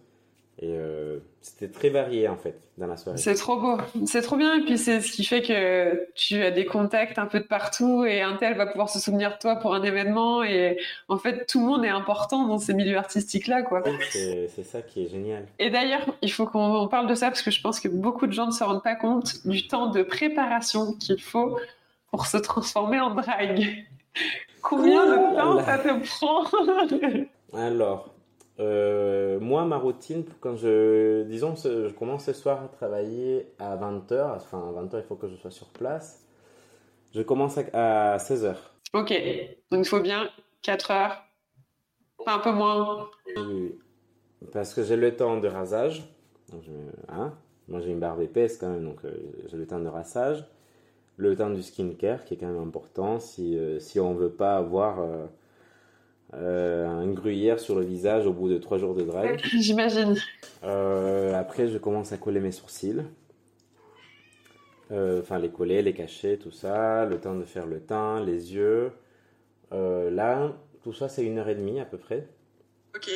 [0.60, 3.18] Et euh, c'était très varié en fait dans la soirée.
[3.18, 4.56] C'est trop beau, c'est trop bien.
[4.56, 8.06] Et puis c'est ce qui fait que tu as des contacts un peu de partout
[8.06, 10.44] et un tel va pouvoir se souvenir de toi pour un événement.
[10.44, 10.78] Et
[11.10, 13.64] en fait, tout le monde est important dans ces milieux artistiques-là.
[13.64, 13.84] quoi.
[14.12, 15.46] C'est ça qui est génial.
[15.58, 18.34] Et d'ailleurs, il faut qu'on parle de ça parce que je pense que beaucoup de
[18.34, 21.58] gens ne se rendent pas compte du temps de préparation qu'il faut
[22.12, 23.86] pour se transformer en drague.
[24.62, 26.46] Combien de temps ça te prend?
[27.58, 28.13] Alors,
[28.60, 34.36] euh, moi, ma routine, quand je, disons, je commence ce soir à travailler à 20h,
[34.36, 36.26] enfin à 20h, il faut que je sois sur place.
[37.14, 38.56] Je commence à, 16h.
[38.94, 39.12] Ok,
[39.72, 40.30] donc il faut bien
[40.62, 41.24] 4 heures,
[42.24, 43.10] pas un peu moins.
[43.38, 43.80] Oui,
[44.52, 46.04] parce que j'ai le temps de rasage.
[47.10, 47.34] Hein,
[47.68, 49.12] moi, j'ai une barbe épaisse quand même, donc euh,
[49.48, 50.46] j'ai le temps de rasage.
[51.18, 54.32] Le temps du skincare, qui est quand même important si, euh, si on ne veut
[54.32, 55.00] pas avoir
[56.36, 59.40] euh, un gruyère sur le visage au bout de trois jours de drague.
[59.44, 60.16] J'imagine.
[60.64, 63.04] Euh, après, je commence à coller mes sourcils.
[64.92, 67.06] Euh, enfin, les coller, les cacher, tout ça.
[67.06, 68.92] Le temps de faire le teint, les yeux.
[69.72, 72.28] là, tout ça, c'est une heure et demie à peu près.
[72.96, 73.10] Ok.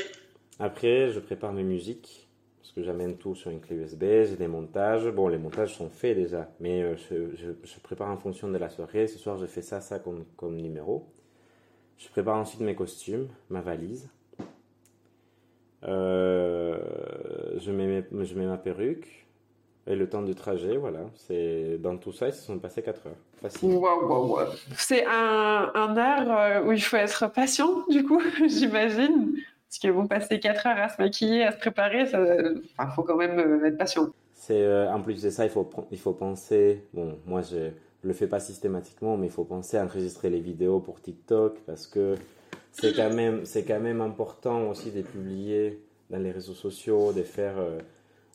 [0.59, 2.23] Après, je prépare mes musiques.
[2.59, 4.03] Parce que j'amène tout sur une clé USB.
[4.25, 5.07] J'ai des montages.
[5.09, 6.51] Bon, les montages sont faits déjà.
[6.59, 9.07] Mais je, prépare en fonction de la soirée.
[9.07, 11.07] Ce soir, je fais ça, ça comme, comme numéro.
[11.97, 14.09] Je prépare ensuite mes costumes, ma valise.
[15.83, 16.77] Euh,
[17.57, 19.25] je, mets je mets ma perruque
[19.85, 20.99] et le temps du trajet, voilà.
[21.15, 23.15] C'est dans tout ça, ils se sont passés 4 heures.
[23.41, 23.79] Facile.
[24.75, 29.33] C'est un, un art euh, où il faut être patient, du coup, j'imagine.
[29.67, 32.03] Parce qu'ils vont passer 4 heures à se maquiller, à se préparer.
[32.03, 34.07] Il faut quand même euh, être patient.
[34.33, 36.85] C'est en plus de ça, il faut il faut penser.
[36.93, 40.39] Bon, moi j'ai je le fais pas systématiquement, mais il faut penser à enregistrer les
[40.39, 42.15] vidéos pour TikTok parce que
[42.71, 47.23] c'est quand même, c'est quand même important aussi de publier dans les réseaux sociaux, de
[47.23, 47.79] faire, euh,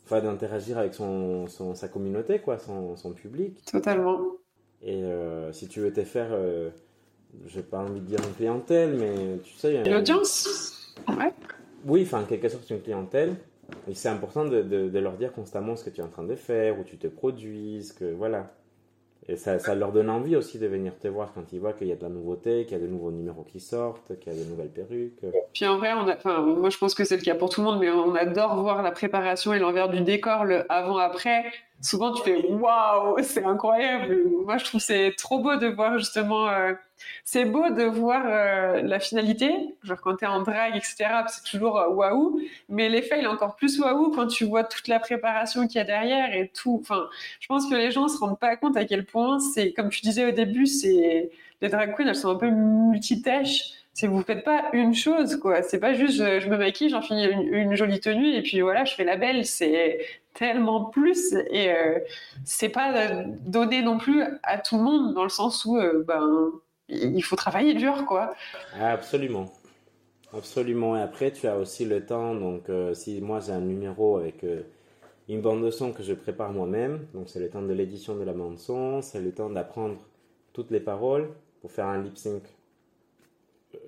[0.05, 3.65] enfin d'interagir avec son, sa communauté, quoi, son, son public.
[3.65, 4.21] Totalement.
[4.83, 6.71] Et euh, si tu veux te faire, euh,
[7.47, 9.83] j'ai pas envie de dire une clientèle, mais tu sais.
[9.85, 11.33] L'audience Ouais.
[11.87, 13.37] oui, enfin, en quelque sorte, une clientèle.
[13.89, 16.35] Et c'est important de, de, leur dire constamment ce que tu es en train de
[16.35, 18.53] faire, où tu te produis, que voilà.
[19.29, 21.87] Et ça, ça, leur donne envie aussi de venir te voir quand ils voient qu'il
[21.87, 24.37] y a de la nouveauté, qu'il y a de nouveaux numéros qui sortent, qu'il y
[24.37, 25.21] a de nouvelles perruques.
[25.55, 27.61] Puis en vrai, on a, enfin, moi je pense que c'est le cas pour tout
[27.61, 31.45] le monde, mais on adore voir la préparation et l'envers du décor, le avant-après.
[31.81, 34.23] Souvent tu fais waouh, c'est incroyable.
[34.45, 36.49] Moi je trouve c'est trop beau de voir justement.
[36.49, 36.73] Euh,
[37.25, 40.97] c'est beau de voir euh, la finalité, genre quand tu es en drague, etc.
[41.29, 44.89] C'est toujours euh, waouh, mais l'effet il est encore plus waouh quand tu vois toute
[44.89, 46.79] la préparation qu'il y a derrière et tout.
[46.81, 47.09] Enfin,
[47.41, 50.01] je pense que les gens se rendent pas compte à quel point c'est, comme tu
[50.01, 53.73] disais au début, c'est les drag queens, elles sont un peu multitâches.
[53.95, 55.63] C'est vous faites pas une chose, quoi.
[55.63, 58.95] C'est pas juste je, me maquille, j'en finis une, jolie tenue et puis voilà, je
[58.95, 59.45] fais la belle.
[59.45, 59.99] C'est
[60.35, 61.99] tellement plus et euh,
[62.45, 66.53] c'est pas donné non plus à tout le monde dans le sens où ben
[66.93, 68.35] il faut travailler dur, quoi.
[68.79, 69.53] Absolument.
[70.35, 70.97] Absolument.
[70.97, 72.35] Et après, tu as aussi le temps.
[72.35, 74.63] Donc, euh, si moi j'ai un numéro avec euh,
[75.29, 78.25] une bande de son que je prépare moi-même, donc c'est le temps de l'édition de
[78.25, 79.97] la bande son, c'est le temps d'apprendre
[80.53, 82.43] toutes les paroles pour faire un lip sync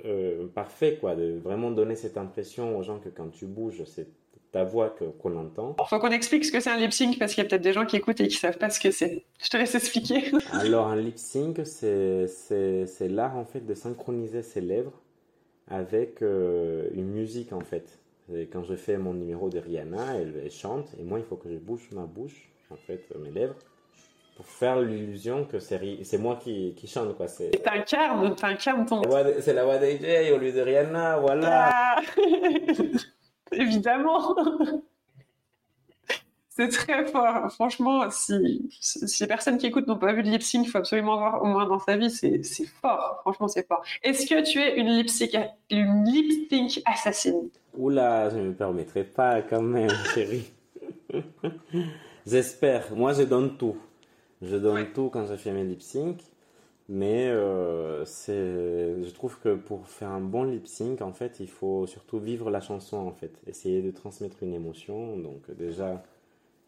[0.05, 1.15] euh, parfait, quoi.
[1.15, 4.09] De vraiment donner cette impression aux gens que quand tu bouges, c'est
[4.55, 5.75] ta voix qu'on entend.
[5.81, 7.63] Il faut qu'on explique ce que c'est un lip sync parce qu'il y a peut-être
[7.63, 9.25] des gens qui écoutent et qui savent pas ce que c'est.
[9.43, 10.31] Je te laisse expliquer.
[10.53, 12.29] Alors un lip sync, c'est
[13.09, 14.93] l'art en fait de synchroniser ses lèvres
[15.67, 17.99] avec euh, une musique en fait.
[18.33, 21.49] Et quand je fais mon numéro de Rihanna, elle, chante et moi il faut que
[21.51, 23.57] je bouge ma bouche, en fait mes lèvres,
[24.37, 27.27] pour faire l'illusion que c'est moi qui, qui chante quoi.
[27.27, 29.03] C'est t'incarnes, ton.
[29.41, 31.71] C'est la voix d'AJ au lieu de Rihanna, voilà.
[31.75, 32.01] Ah.
[33.61, 34.37] évidemment.
[36.49, 37.51] c'est très fort.
[37.53, 38.69] Franchement, si,
[39.21, 41.47] les personnes qui écoutent n'ont pas vu de lip sync, il faut absolument voir au
[41.47, 42.11] moins dans sa vie.
[42.11, 42.43] C'est
[42.81, 43.19] fort.
[43.23, 43.83] Franchement, c'est fort.
[44.03, 45.37] Est-ce que tu es une lip sync,
[45.71, 47.51] une lip sync assassine?
[47.77, 50.51] Oula, je ne me permettrai pas quand même, chérie.
[52.27, 52.95] J'espère.
[52.95, 53.77] Moi, je donne tout.
[54.41, 56.21] Je donne tout quand je fais mes lip sync.
[56.89, 61.87] Mais euh, je trouve que pour faire un bon lip sync, en fait, il faut
[61.87, 63.33] surtout vivre la chanson, en fait.
[63.47, 65.17] Essayer de transmettre une émotion.
[65.17, 66.03] Donc, déjà,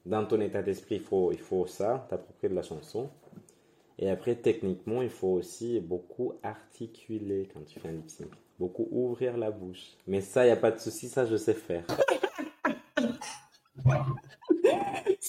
[0.07, 3.11] dans ton état d'esprit, il faut, il faut ça, t'approprier de la chanson.
[3.99, 8.29] Et après, techniquement, il faut aussi beaucoup articuler quand tu fais un lip sync.
[8.59, 9.97] Beaucoup ouvrir la bouche.
[10.07, 11.85] Mais ça, il n'y a pas de souci, ça, je sais faire.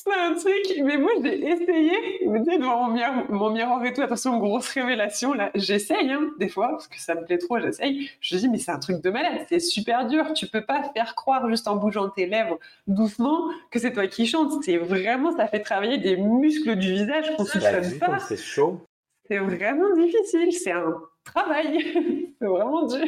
[0.10, 2.20] c'est un truc, mais moi j'ai essayé,
[2.60, 6.70] devant mon miroir, mon miroir et tout, attention, grosse révélation là, j'essaye hein, des fois,
[6.70, 8.10] parce que ça me plaît trop, j'essaye.
[8.22, 10.84] Je me dis, mais c'est un truc de malade, c'est super dur, tu peux pas
[10.94, 14.64] faire croire juste en bougeant tes lèvres doucement que c'est toi qui chantes.
[14.64, 18.20] C'est vraiment, ça fait travailler des muscles du visage qu'on soupçonne pas.
[18.20, 18.82] C'est chaud.
[19.28, 23.04] C'est vraiment difficile, c'est un travail, c'est vraiment dur.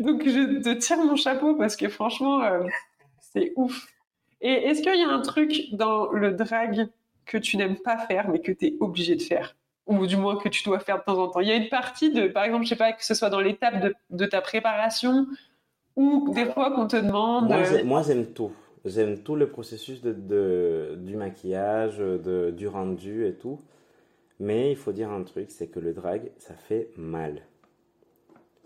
[0.00, 2.64] Donc je te tire mon chapeau parce que franchement, euh,
[3.20, 3.86] c'est ouf.
[4.40, 6.88] Et est-ce qu'il y a un truc dans le drag
[7.24, 9.56] que tu n'aimes pas faire, mais que tu es obligé de faire?
[9.86, 11.40] Ou du moins que tu dois faire de temps en temps?
[11.40, 13.40] Il y a une partie de, par exemple, je sais pas, que ce soit dans
[13.40, 15.26] l'étape de, ta préparation,
[15.94, 17.54] ou des fois qu'on te demande.
[17.84, 18.52] Moi, j'aime tout.
[18.84, 23.60] J'aime tout le processus de, du maquillage, de, du rendu et tout.
[24.38, 27.42] Mais il faut dire un truc, c'est que le drag, ça fait mal.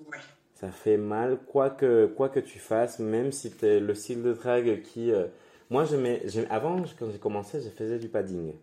[0.01, 0.19] Ouais.
[0.55, 4.23] Ça fait mal, quoi que, quoi que tu fasses, même si tu es le style
[4.23, 5.13] de drag qui...
[5.13, 5.27] Euh,
[5.71, 8.55] moi, je mets, avant, quand j'ai commencé, je faisais du padding.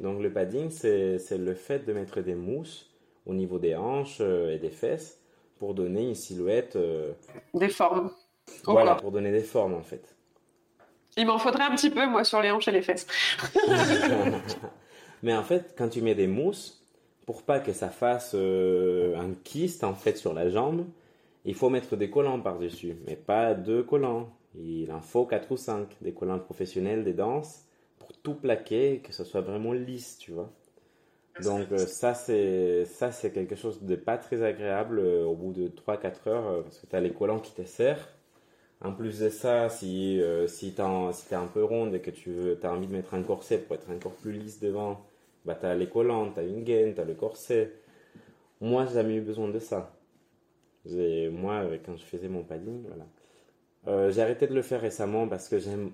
[0.00, 2.90] Donc, le padding, c'est le fait de mettre des mousses
[3.26, 5.18] au niveau des hanches euh, et des fesses
[5.58, 6.76] pour donner une silhouette.
[6.76, 7.12] Euh,
[7.54, 8.10] des formes.
[8.64, 10.14] Voilà, pour donner des formes, en fait.
[11.16, 13.06] Il m'en faudrait un petit peu, moi, sur les hanches et les fesses.
[15.22, 16.84] Mais en fait, quand tu mets des mousses,
[17.26, 20.84] pour pas que ça fasse euh, un kyste, en fait, sur la jambe,
[21.44, 24.28] il faut mettre des collants par-dessus, mais pas deux collants.
[24.54, 27.66] Il en faut 4 ou 5, des collants professionnels, des danses,
[27.98, 30.52] pour tout plaquer, que ce soit vraiment lisse, tu vois.
[31.40, 35.52] Donc euh, ça c'est ça c'est quelque chose de pas très agréable euh, au bout
[35.52, 38.06] de 3-4 heures euh, parce que tu as les collants qui te serrent.
[38.82, 42.32] En plus de ça, si, si tu es un peu ronde et que tu
[42.64, 45.06] as envie de mettre un corset pour être encore plus lisse devant,
[45.44, 47.70] bah tu as les collants, tu as une gaine, tu as le corset.
[48.60, 49.94] Moi, j'ai jamais eu besoin de ça.
[50.84, 53.06] Moi, quand je faisais mon padding, voilà.
[53.88, 55.90] Euh, j'ai arrêté de le faire récemment parce que j'aime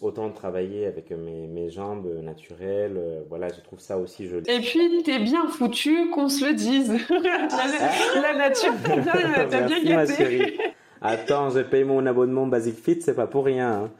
[0.00, 2.96] autant travailler avec mes, mes jambes naturelles.
[2.96, 4.48] Euh, voilà, je trouve ça aussi joli.
[4.48, 6.92] Et puis, t'es bien foutu qu'on se le dise.
[7.10, 10.58] la, nature, t'as bien, bien gâté.
[11.02, 13.72] Attends, j'ai payé mon abonnement Basic Fit, c'est pas pour rien.
[13.72, 13.90] Hein.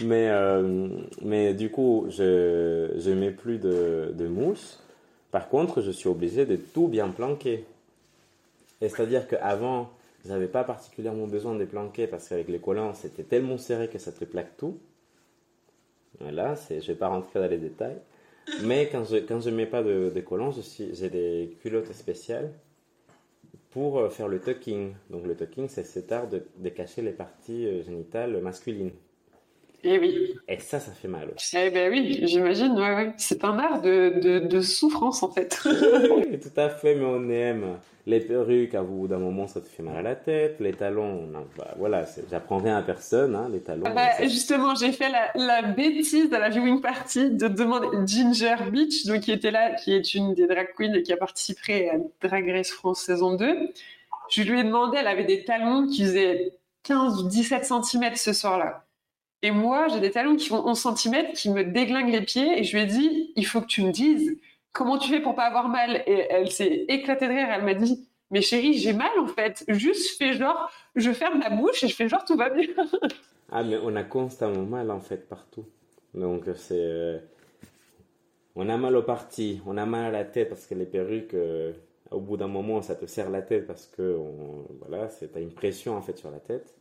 [0.00, 0.88] mais, euh,
[1.22, 4.82] mais du coup, je ne mets plus de, de mousse.
[5.30, 7.66] Par contre, je suis obligé de tout bien planquer.
[8.80, 9.90] Et c'est-à-dire qu'avant,
[10.26, 14.12] j'avais pas particulièrement besoin de planquer parce qu'avec les collants, c'était tellement serré que ça
[14.12, 14.78] te plaque tout.
[16.20, 17.98] Voilà, je vais pas rentrer dans les détails.
[18.62, 22.52] Mais quand je quand je mets pas de, de collants, j'ai des culottes spéciales
[23.70, 24.94] pour euh, faire le tucking.
[25.10, 28.92] Donc le tucking, c'est cet art de, de cacher les parties euh, génitales masculines.
[29.84, 30.34] Et eh oui.
[30.48, 31.32] Et ça, ça fait mal.
[31.52, 32.72] Eh ben oui, j'imagine.
[32.72, 33.12] Ouais, ouais.
[33.16, 35.60] C'est un art de, de, de, souffrance en fait.
[35.66, 38.74] oui, tout à fait, mais on aime les perruques.
[38.74, 40.56] À bout d'un moment, ça te fait mal à la tête.
[40.58, 43.36] Les talons, non, bah, voilà, j'apprends rien à personne.
[43.36, 43.84] Hein, les talons.
[43.94, 49.06] Bah, justement, j'ai fait la, la, bêtise à la viewing party de demander Ginger Beach,
[49.06, 51.98] donc qui était là, qui est une des drag queens et qui a participé à
[52.26, 53.70] Drag Race France saison 2.
[54.30, 58.32] Je lui ai demandé, elle avait des talons qui faisaient 15 ou 17 cm ce
[58.32, 58.84] soir-là.
[59.42, 62.58] Et moi, j'ai des talons qui font 11 cm, qui me déglinguent les pieds.
[62.58, 64.38] Et je lui ai dit, il faut que tu me dises
[64.72, 66.02] comment tu fais pour pas avoir mal?
[66.06, 67.48] Et elle s'est éclatée de rire.
[67.50, 69.64] Elle m'a dit, mais chérie, j'ai mal en fait.
[69.68, 72.68] Juste fais genre, je ferme la bouche et je fais genre tout va bien.
[73.52, 75.64] ah, mais on a constamment mal en fait partout.
[76.14, 76.74] Donc c'est.
[76.74, 77.18] Euh,
[78.56, 81.34] on a mal aux parties, on a mal à la tête parce que les perruques,
[81.34, 81.72] euh,
[82.10, 84.66] au bout d'un moment, ça te serre la tête parce que on...
[84.80, 86.74] voilà, c'est une pression en fait sur la tête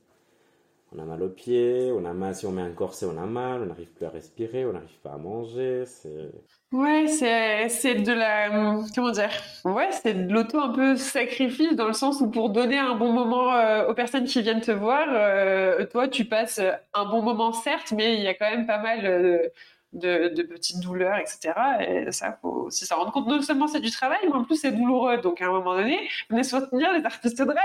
[0.94, 3.26] on a mal aux pieds, on a mal, si on met un corset, on a
[3.26, 5.84] mal, on n'arrive plus à respirer, on n'arrive pas à manger.
[5.86, 6.32] C'est...
[6.72, 8.50] Ouais, c'est, c'est de la.
[8.96, 9.30] Comment dire?
[9.66, 13.12] Ouais, c'est de l'auto un peu sacrifice dans le sens où pour donner un bon
[13.12, 16.62] moment euh, aux personnes qui viennent te voir, euh, toi, tu passes
[16.94, 19.06] un bon moment, certes, mais il y a quand même pas mal.
[19.06, 19.50] Euh,
[19.98, 21.54] de, petites douleurs, etc.
[21.88, 23.28] Et ça, faut aussi s'en rendre compte.
[23.28, 25.18] Non seulement c'est du travail, mais en plus c'est douloureux.
[25.18, 27.58] Donc à un moment donné, venez soutenir les artistes drag.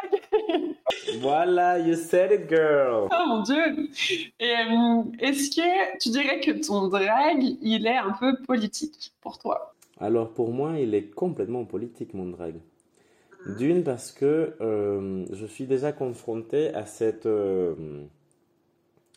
[1.20, 3.08] voilà, you said it, girl.
[3.10, 3.62] Oh mon dieu.
[4.42, 9.74] Euh, est-ce que tu dirais que ton drag, il est un peu politique pour toi?
[10.00, 12.54] Alors pour moi, il est complètement politique, mon drag.
[13.58, 17.74] D'une parce que euh, je suis déjà confronté à cette euh,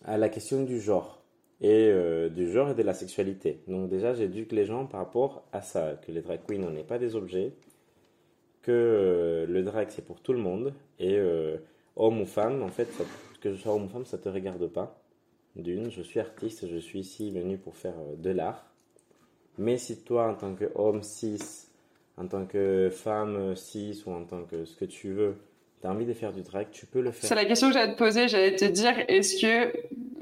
[0.04, 1.15] à la question du genre
[1.62, 3.62] et euh, du genre et de la sexualité.
[3.68, 7.00] Donc déjà, j'éduque les gens par rapport à ça, que les drag queens, on pas
[7.00, 7.54] des objets,
[8.62, 11.58] que euh, le drag, c'est pour tout le monde, et euh,
[11.96, 12.90] homme ou femme, en fait,
[13.42, 15.02] que je sois homme ou femme, ça te regarde pas.
[15.56, 18.66] D'une, je suis artiste, je suis ici venu pour faire de l'art.
[19.58, 21.70] Mais si toi, en tant qu'homme cis,
[22.18, 25.36] en tant que femme cis, ou en tant que ce que tu veux,
[25.86, 27.30] tu as envie de faire du drag, tu peux le faire.
[27.30, 29.74] C'est la question que j'allais te poser, j'allais te dire, est-ce que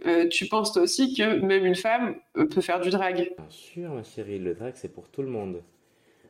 [0.05, 3.15] euh, tu penses toi aussi que même une femme euh, peut faire du drag?
[3.15, 5.61] Bien sûr, ma chérie, le drag c'est pour tout le monde.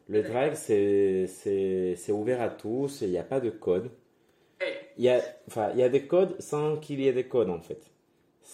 [0.07, 1.27] Le drag c'est
[2.09, 3.89] ouvert à tous, il n'y a pas de code.
[4.97, 7.49] Il y, a, enfin, il y a des codes sans qu'il y ait des codes
[7.49, 7.81] en fait.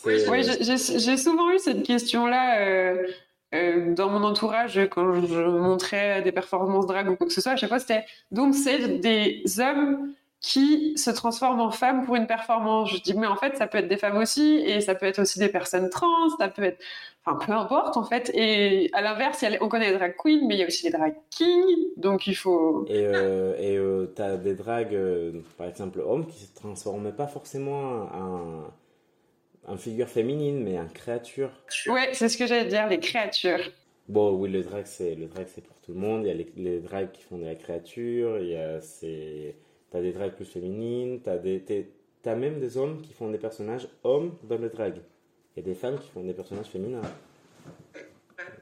[0.05, 2.95] Oui, j'ai souvent eu cette question-là.
[3.53, 7.53] Euh, dans mon entourage, quand je montrais des performances drag ou quoi que ce soit,
[7.53, 12.27] à chaque fois c'était donc c'est des hommes qui se transforment en femmes pour une
[12.27, 12.91] performance.
[12.91, 15.19] Je dis, mais en fait, ça peut être des femmes aussi, et ça peut être
[15.19, 16.81] aussi des personnes trans, ça peut être,
[17.25, 18.31] enfin, peu importe, en fait.
[18.33, 21.13] Et à l'inverse, on connaît les drag queens, mais il y a aussi les drag
[21.29, 22.85] kings, donc il faut...
[22.87, 27.27] Et euh, et euh, t'as des drags, euh, par exemple, hommes, qui se transforment pas
[27.27, 28.63] forcément en,
[29.67, 31.51] en figure féminine, mais en créature.
[31.87, 33.71] Ouais, c'est ce que j'allais dire, les créatures.
[34.07, 36.23] Bon, oui, le drag, c'est, le drag, c'est pour tout le monde.
[36.23, 39.55] Il y a les, les drags qui font de la créature, il y a, c'est
[39.91, 41.63] T'as des drags plus féminines, t'as des,
[42.21, 44.95] t'as même des hommes qui font des personnages hommes dans le drag.
[45.57, 47.01] Et des femmes qui font des personnages féminins.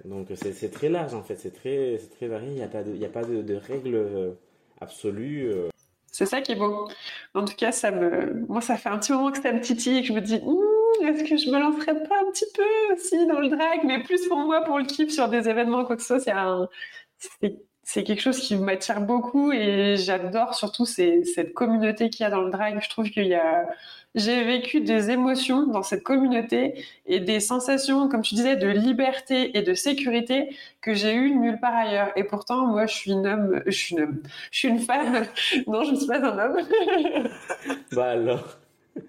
[0.05, 3.03] Donc c'est très large en fait, c'est très, très varié, il n'y a pas de,
[3.03, 4.31] a pas de, règles euh,
[4.79, 5.51] absolues.
[5.51, 5.69] Euh.
[6.11, 6.87] C'est ça qui est beau.
[7.33, 8.45] En tout cas, ça me...
[8.47, 10.39] moi ça fait un petit moment que ça me titille et que je me dis,
[10.43, 14.01] hum, est-ce que je me lancerais pas un petit peu aussi dans le drag, mais
[14.01, 17.57] plus pour moi, pour le kiff sur des événements, quoi que ce soit, c'est
[17.87, 22.41] c'est quelque chose qui m'attire beaucoup et j'adore surtout cette communauté qu'il y a dans
[22.41, 22.79] le drag.
[22.81, 23.65] Je trouve qu'il y a,
[24.13, 29.57] j'ai vécu des émotions dans cette communauté et des sensations, comme tu disais, de liberté
[29.57, 32.11] et de sécurité que j'ai eu nulle part ailleurs.
[32.17, 34.21] Et pourtant, moi, je suis une homme, je suis une homme,
[34.51, 35.25] je suis une femme.
[35.67, 36.57] Non, je ne suis pas un homme.
[37.93, 38.57] bah alors.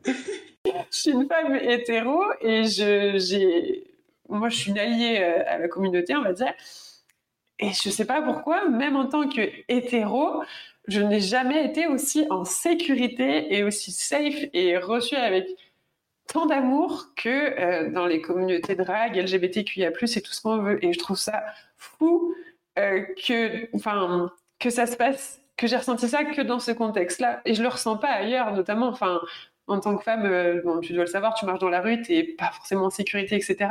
[0.04, 3.90] je suis une femme hétéro et je, j'ai,
[4.28, 6.54] moi, je suis une alliée euh, à la communauté, on va dire.
[7.60, 10.42] Et je ne sais pas pourquoi, même en tant que hétéro,
[10.86, 15.46] je n'ai jamais été aussi en sécurité et aussi safe et reçue avec
[16.28, 20.84] tant d'amour que euh, dans les communautés drag, LGBTQIA+, et tout ce qu'on veut.
[20.84, 21.42] Et je trouve ça
[21.76, 22.34] fou
[22.78, 23.68] euh, que,
[24.58, 27.40] que ça se passe, que j'ai ressenti ça que dans ce contexte-là.
[27.44, 29.20] Et je le ressens pas ailleurs, notamment, enfin,
[29.68, 32.12] en tant que femme, euh, tu dois le savoir, tu marches dans la rue, tu
[32.12, 33.70] n'es pas forcément en sécurité, etc.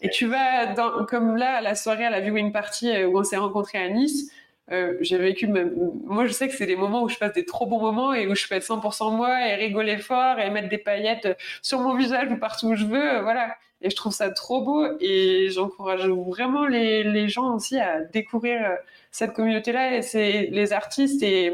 [0.00, 3.18] Et tu vas, dans, comme là, à la soirée, à la viewing party euh, où
[3.18, 4.30] on s'est rencontrés à Nice,
[4.72, 7.66] euh, j'ai vécu moi je sais que c'est des moments où je passe des trop
[7.66, 10.78] bons moments et où je peux être 100% moi et rigoler fort et mettre des
[10.78, 13.54] paillettes sur mon visage ou partout où je veux, voilà.
[13.82, 18.78] Et je trouve ça trop beau et j'encourage vraiment les, les, gens aussi à découvrir
[19.10, 21.52] cette communauté-là et c'est les artistes et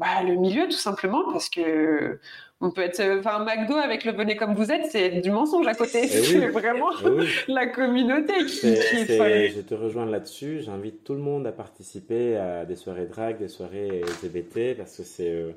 [0.00, 2.18] bah, le milieu tout simplement parce que
[2.62, 5.74] on peut être, enfin, McDo avec le venez comme vous êtes, c'est du mensonge à
[5.74, 6.00] côté.
[6.04, 10.60] Eh c'est vraiment eh la communauté qui, est, Je te rejoins là-dessus.
[10.60, 15.04] J'invite tout le monde à participer à des soirées drag, des soirées LGBT, parce que
[15.04, 15.52] c'est, euh,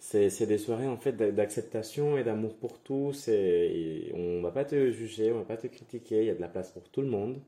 [0.00, 3.28] c'est, des soirées en fait d'acceptation et d'amour pour tous.
[3.28, 6.22] Et, on va pas te juger, on va pas te critiquer.
[6.22, 7.38] Il y a de la place pour tout le monde.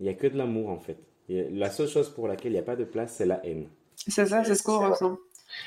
[0.00, 0.96] Il y a que de l'amour en fait.
[1.28, 3.66] la seule chose pour laquelle il n'y a pas de place, c'est la haine.
[3.94, 5.18] C'est ça, c'est ce qu'on ressent.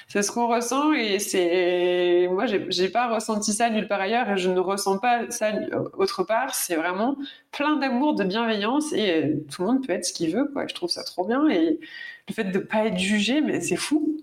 [0.08, 4.38] C'est ce qu'on ressent et c'est moi j'ai pas ressenti ça nulle part ailleurs et
[4.38, 5.52] je ne ressens pas ça
[5.98, 6.54] autre part.
[6.56, 7.18] C'est vraiment
[7.52, 10.68] plein d'amour, de bienveillance et euh, tout le monde peut être ce qu'il veut quoi.
[10.68, 11.80] Je trouve ça trop bien et
[12.28, 14.18] le fait de pas être jugé, mais c'est fou.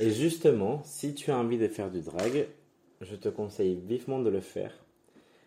[0.00, 2.46] Et justement, si tu as envie de faire du drag,
[3.00, 4.72] je te conseille vivement de le faire.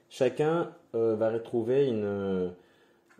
[0.09, 2.51] Chacun euh, va retrouver une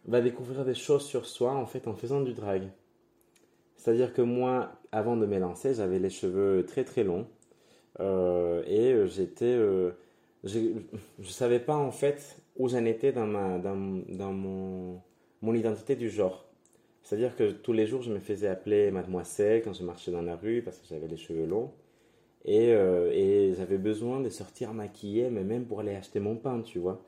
[0.08, 2.70] va découvrir des choses sur soi en fait en faisant du drag.
[3.76, 7.28] C'est-à-dire que moi, avant de me lancer, j'avais les cheveux très très longs
[8.00, 9.92] euh, et euh, j'étais, euh,
[10.44, 10.60] je
[11.20, 15.02] ne savais pas en fait où j'en étais dans ma, dans, dans mon,
[15.42, 16.46] mon identité du genre.
[17.04, 20.36] C'est-à-dire que tous les jours, je me faisais appeler mademoiselle quand je marchais dans la
[20.36, 21.72] rue parce que j'avais les cheveux longs.
[22.46, 26.80] Et, et j'avais besoin de sortir maquillée, mais même pour aller acheter mon pain, tu
[26.80, 27.02] vois.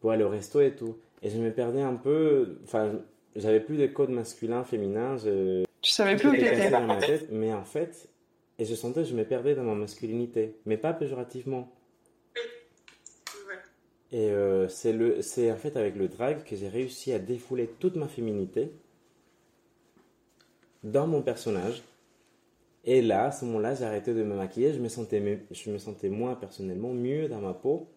[0.00, 0.96] Pour aller au resto et tout.
[1.22, 2.58] Et je me perdais un peu.
[2.64, 2.92] Enfin,
[3.36, 5.16] j'avais plus de code masculin, féminin.
[5.16, 6.70] Je, tu savais plus où t'étais.
[6.70, 8.08] dans ma tête, mais en fait,
[8.58, 11.72] et je sentais que je me perdais dans ma masculinité, mais pas péjorativement.
[14.12, 17.66] Et euh, c'est le, c'est en fait avec le drag que j'ai réussi à défouler
[17.66, 18.70] toute ma féminité
[20.84, 21.82] dans mon personnage.
[22.84, 24.72] Et là, à ce moment-là, j'ai arrêté de me maquiller.
[24.72, 27.88] Je me sentais, je me sentais moi personnellement mieux dans ma peau.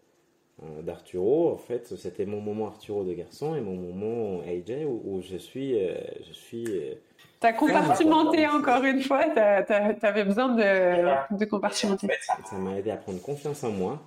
[0.63, 1.51] Euh, d'Arturo.
[1.51, 5.79] En fait, c'était mon moment Arturo de garçon et mon moment AJ où, je suis,
[5.79, 5.93] euh,
[6.27, 6.65] je suis.
[6.65, 6.95] Euh,
[7.39, 9.23] T'as compartimenté encore une fois.
[9.35, 12.07] T'avais besoin de, de compartimenter.
[12.49, 14.01] Ça m'a aidé à prendre confiance en moi.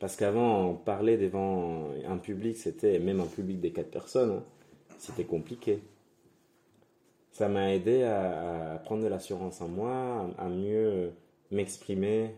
[0.00, 4.42] Parce qu'avant, parler devant un public, c'était même un public des quatre personnes, hein,
[4.98, 5.82] c'était compliqué.
[7.30, 11.12] Ça m'a aidé à, prendre de l'assurance en moi, à, mieux
[11.52, 12.34] m'exprimer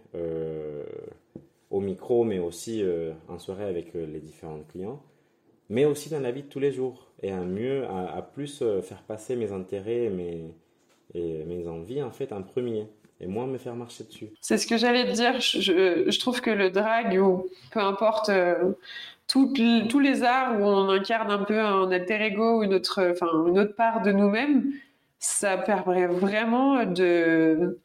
[1.72, 5.02] au micro, mais aussi euh, en soirée avec euh, les différents clients,
[5.70, 8.82] mais aussi dans la vie de tous les jours, et à mieux, à, plus euh,
[8.82, 10.54] faire passer mes intérêts et mes,
[11.14, 12.86] mes envies en fait en premier,
[13.20, 14.28] et moins me faire marcher dessus.
[14.40, 18.30] C'est ce que j'allais te dire, je, je, trouve que le drag, ou peu importe...
[19.28, 23.14] tous les arts où on incarne un peu un alter ego ou une autre,
[23.48, 24.72] une autre part de nous-mêmes,
[25.18, 27.78] ça permet vraiment de,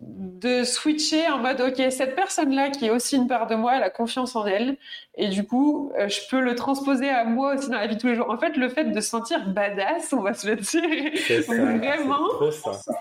[0.00, 3.76] de switcher en mode ok cette personne là qui est aussi une part de moi
[3.76, 4.76] elle a confiance en elle.
[5.14, 8.00] Et du coup euh, je peux le transposer à moi aussi dans la vie de
[8.00, 8.30] tous les jours.
[8.30, 11.42] En fait le fait de se sentir badass on va se le dire
[12.06, 12.28] vraiment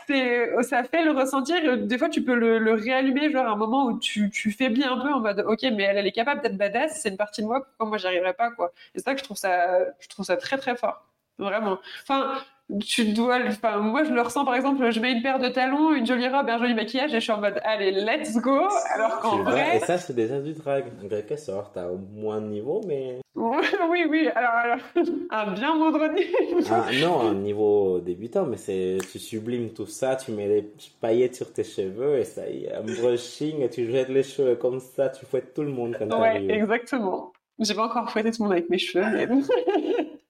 [0.08, 0.84] c'est ça.
[0.84, 1.78] fait le ressentir.
[1.78, 5.02] Des fois tu peux le, réallumer genre un moment où tu, tu fais bien un
[5.02, 7.48] peu en mode ok mais elle elle est capable d'être badass c'est une partie de
[7.48, 8.72] moi pourquoi moi j'y arriverais pas quoi.
[8.94, 11.06] Et c'est ça que je trouve ça je trouve ça très très fort
[11.38, 11.80] vraiment.
[12.04, 12.34] Enfin
[12.80, 15.94] tu dois enfin moi je le ressens par exemple je mets une paire de talons
[15.94, 18.68] une jolie robe un joli maquillage et je suis en mode allez let's go.
[18.96, 19.78] Alors qu'en vrai.
[19.78, 24.06] et ça c'est déjà du drag en quelque sorte à moins de niveau mais oui
[24.10, 24.80] oui alors,
[25.30, 26.24] un bien vendredi
[26.72, 31.36] ah, non un niveau débutant mais c'est tu sublimes tout ça tu mets des paillettes
[31.36, 34.80] sur tes cheveux et ça y est un brushing et tu jettes les cheveux comme
[34.80, 37.32] ça tu fouettes tout le monde quand ouais exactement.
[37.60, 39.28] J'ai pas encore fouetté tout le monde avec mes cheveux mais...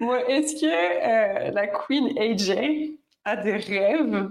[0.00, 4.30] Est-ce que euh, la Queen AJ a des rêves,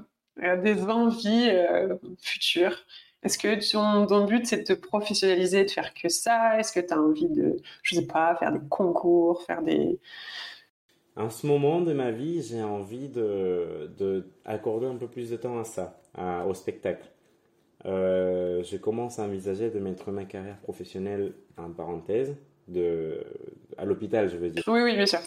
[0.64, 2.78] des envies euh, futures?
[3.24, 6.60] Est-ce que ton, but c'est de te professionnaliser, de faire que ça?
[6.60, 10.00] Est-ce que tu as envie de, je sais pas, faire des concours, faire des...
[11.16, 15.36] En ce moment de ma vie, j'ai envie de, de, accorder un peu plus de
[15.36, 16.00] temps à ça,
[16.48, 17.10] au spectacle.
[17.86, 22.36] Euh, je commence à envisager de mettre ma carrière professionnelle en parenthèse,
[22.68, 23.26] de,
[23.78, 24.64] à l'hôpital, je veux dire.
[24.68, 25.20] Oui, oui, bien sûr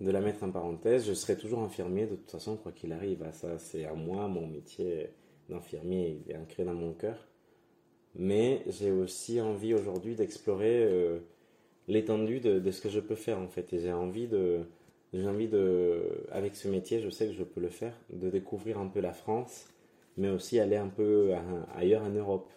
[0.00, 1.06] de la mettre en parenthèse.
[1.06, 3.24] Je serai toujours infirmier de toute façon, quoi qu'il arrive.
[3.26, 5.10] Ah, ça, c'est à moi, mon métier
[5.48, 7.28] d'infirmier est ancré dans mon cœur.
[8.14, 11.18] Mais j'ai aussi envie aujourd'hui d'explorer euh,
[11.88, 13.72] l'étendue de, ce que je peux faire en fait.
[13.72, 14.60] Et j'ai envie de,
[15.12, 18.78] j'ai envie de, avec ce métier, je sais que je peux le faire, de découvrir
[18.78, 19.68] un peu la France,
[20.16, 21.32] mais aussi aller un peu
[21.74, 22.50] ailleurs en Europe.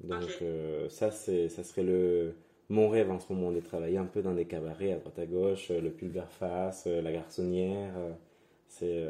[0.00, 2.34] Donc euh, ça, c'est, ça serait le,
[2.70, 5.26] mon rêve en ce moment de travailler un peu dans des cabarets à droite à
[5.26, 7.92] gauche, le Pulverface, la Garçonnière.
[8.68, 9.04] c'est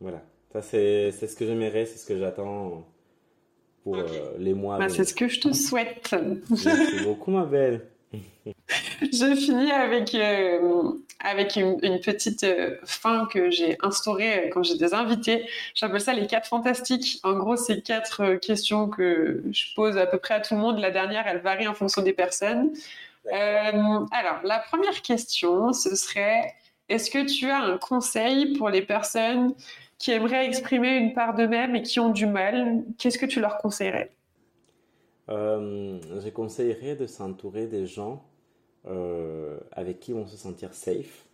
[0.00, 2.86] voilà, ça c'est ce que j'aimerais, c'est ce que j'attends
[3.82, 3.96] pour
[4.38, 4.78] les mois.
[4.78, 6.14] Bah, c'est ce que je te souhaite.
[6.48, 7.82] Merci beaucoup ma belle.
[9.02, 10.92] je finis avec, euh,
[11.22, 15.48] avec une, petite euh, fin que j'ai instaurée quand j'ai des invités.
[15.74, 17.20] J'appelle ça les quatre fantastiques.
[17.22, 20.60] En gros, c'est quatre euh, questions que je pose à peu près à tout le
[20.60, 20.78] monde.
[20.78, 22.72] La dernière, elle varie en fonction des personnes.
[23.30, 26.54] alors, la première question, ce serait
[26.88, 29.54] est-ce que tu as un conseil pour les personnes
[29.98, 32.82] qui aimeraient exprimer une part d'eux-mêmes et qui ont du mal?
[32.98, 34.10] Qu'est-ce que tu leur conseillerais?
[35.28, 38.22] Euh, je conseillerais de s'entourer des gens
[38.86, 41.26] euh, avec qui on se sentir safe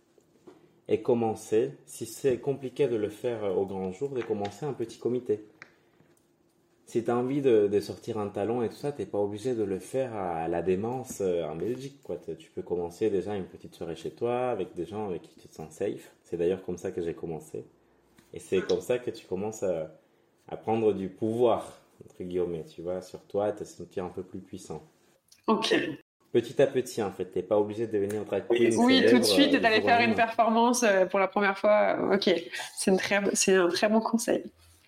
[0.87, 4.97] et commencer, si c'est compliqué de le faire au grand jour, de commencer un petit
[4.97, 5.45] comité.
[6.85, 9.53] Si tu as envie de, sortir un talon et tout ça, tu n'es pas obligé
[9.53, 12.01] de le faire à la démence euh, en Belgique.
[12.03, 12.17] Quoi.
[12.17, 15.47] Tu peux commencer déjà une petite soirée chez toi avec des gens avec qui tu
[15.47, 16.11] te sens safe.
[16.23, 17.65] C'est d'ailleurs comme ça que j'ai commencé.
[18.33, 19.91] Et c'est comme ça que tu commences à,
[20.47, 24.39] à prendre du pouvoir entre guillemets, tu vois, sur toi, te sentir un peu plus
[24.39, 24.83] puissant.
[25.47, 25.75] Ok.
[26.31, 28.75] Petit à petit, en fait, t'es pas obligé de devenir drag queen.
[28.77, 31.97] Oui, tout de suite, euh, d'aller faire une performance euh, pour la première fois.
[32.13, 32.29] Ok,
[32.77, 32.91] c'est
[33.33, 34.43] c'est un très bon conseil.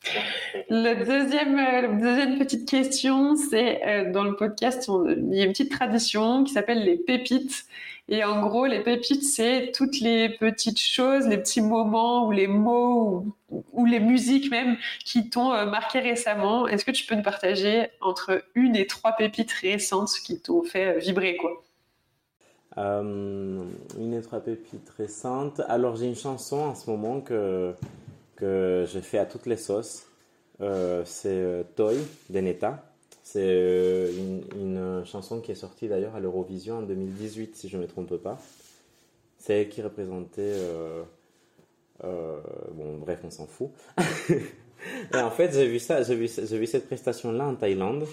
[0.07, 6.43] Euh, la deuxième petite question, c'est dans le podcast, il y a une petite tradition
[6.43, 7.65] qui s'appelle les pépites.
[8.11, 12.47] Et en gros, les pépites, c'est toutes les petites choses, les petits moments ou les
[12.47, 13.25] mots
[13.71, 14.75] ou, les musiques même
[15.05, 16.67] qui t'ont euh, marqué récemment.
[16.67, 20.97] Est-ce que tu peux nous partager entre une et trois pépites récentes qui t'ont fait
[20.97, 21.63] euh, vibrer quoi?
[22.77, 23.63] Euh,
[23.97, 25.61] Une et trois pépites récentes.
[25.69, 27.73] Alors j'ai une chanson en ce moment que,
[28.41, 30.05] que je fais à toutes les sauces.
[31.05, 31.97] c'est Toy
[32.29, 32.91] d'Eneta.
[33.31, 34.11] C'est euh,
[34.55, 38.17] une, chanson qui est sortie d'ailleurs à l'Eurovision en 2018, si je ne me trompe
[38.17, 38.37] pas.
[39.37, 40.41] C'est elle qui représentait.
[40.41, 41.03] Euh,
[42.03, 42.41] euh,
[42.73, 43.69] bon, bref, on s'en fout.
[45.13, 48.05] et en fait, j'ai vu ça, j'ai vu, j'ai vu cette prestation-là en Thaïlande.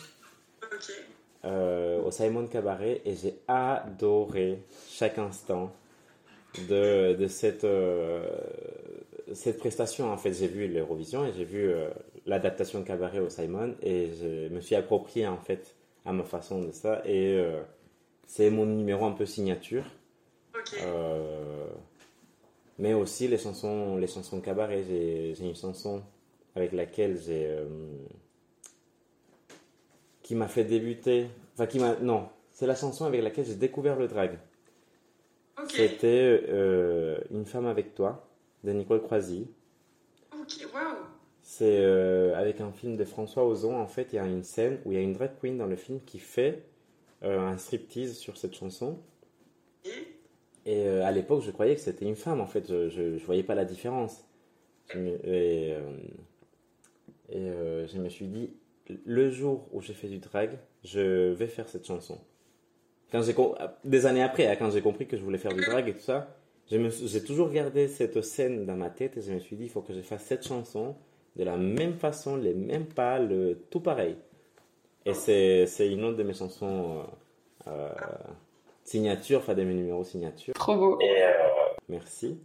[1.45, 5.73] au Simon Cabaret et j'ai adoré chaque instant
[6.69, 7.67] de, de cette,
[9.35, 10.11] cette prestation.
[10.13, 11.71] En fait, j'ai vu l'Eurovision et j'ai vu
[12.29, 15.75] l'adaptation cabaret au Simon et je me suis approprié en fait
[16.05, 17.61] à ma façon de ça et euh,
[18.27, 19.85] c'est mon numéro un peu signature.
[20.83, 21.67] Euh,
[22.79, 24.85] mais aussi les chansons, les chansons cabaret.
[24.85, 26.03] J'ai une chanson
[26.55, 27.67] avec laquelle j'ai euh,
[30.23, 31.27] qui m'a fait débuter.
[31.55, 34.39] Enfin qui m'a non, c'est la chanson avec laquelle j'ai découvert le drag.
[35.69, 36.45] C'était
[37.31, 38.28] Une femme avec toi
[38.65, 39.49] de Nicole Croisy.
[40.33, 40.81] Ok, wow.
[41.43, 44.81] C'est euh, avec un film de François Ozon, en fait, il y a une scène
[44.85, 46.65] où il y a une drag queen dans le film qui fait
[47.23, 48.99] euh, un striptease sur cette chanson.
[49.85, 49.91] Et?
[50.67, 53.55] Euh, à l'époque, je croyais que c'était une femme, en fait, je ne voyais pas
[53.55, 54.25] la différence.
[54.95, 55.75] et,
[57.31, 57.47] et
[57.87, 58.51] je me suis dit,
[59.07, 62.19] le jour où j'ai fait du drag, je vais faire cette chanson.
[63.11, 63.35] Quand j'ai
[63.85, 66.01] des années après, hein, quand j'ai compris que je voulais faire du drag et tout
[66.01, 66.38] ça,
[66.71, 69.81] j'ai toujours gardé cette scène dans ma tête et je me suis dit, il faut
[69.81, 70.97] que je fasse cette chanson
[71.37, 74.17] de la même façon, les mêmes pas, le, tout pareil.
[75.07, 76.99] Et c'est une autre de mes chansons
[77.67, 77.89] euh, euh,
[78.85, 80.53] signature, enfin de mes numéros signature.
[80.55, 80.99] Trop beau.
[81.01, 81.33] Euh,
[81.89, 82.39] merci.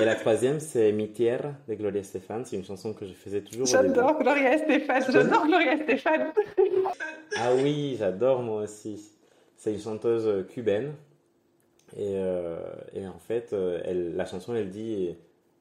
[0.00, 2.42] Et la troisième, c'est Mitière de Gloria Estefan.
[2.44, 3.66] C'est une chanson que je faisais toujours.
[3.66, 5.12] J'adore Gloria Estefan.
[5.12, 6.32] J'adore Gloria Estefan.
[7.36, 9.10] ah oui, j'adore moi aussi.
[9.56, 10.94] C'est une chanteuse cubaine.
[11.96, 12.16] Et,
[12.94, 15.14] et en fait, elle, la chanson, elle dit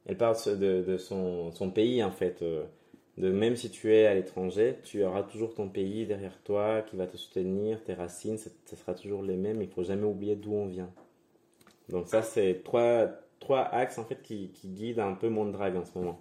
[0.05, 2.41] elle parle de, son, pays en fait.
[2.41, 2.63] Euh,
[3.17, 6.95] de même si tu es à l'étranger, tu auras toujours ton pays derrière toi qui
[6.95, 9.61] va te soutenir, tes racines, ce sera toujours les mêmes.
[9.61, 10.91] Il faut jamais oublier d'où on vient.
[11.89, 13.07] Donc ça, c'est trois,
[13.39, 16.19] trois axes en fait qui, guident un peu mon drag en ce moment.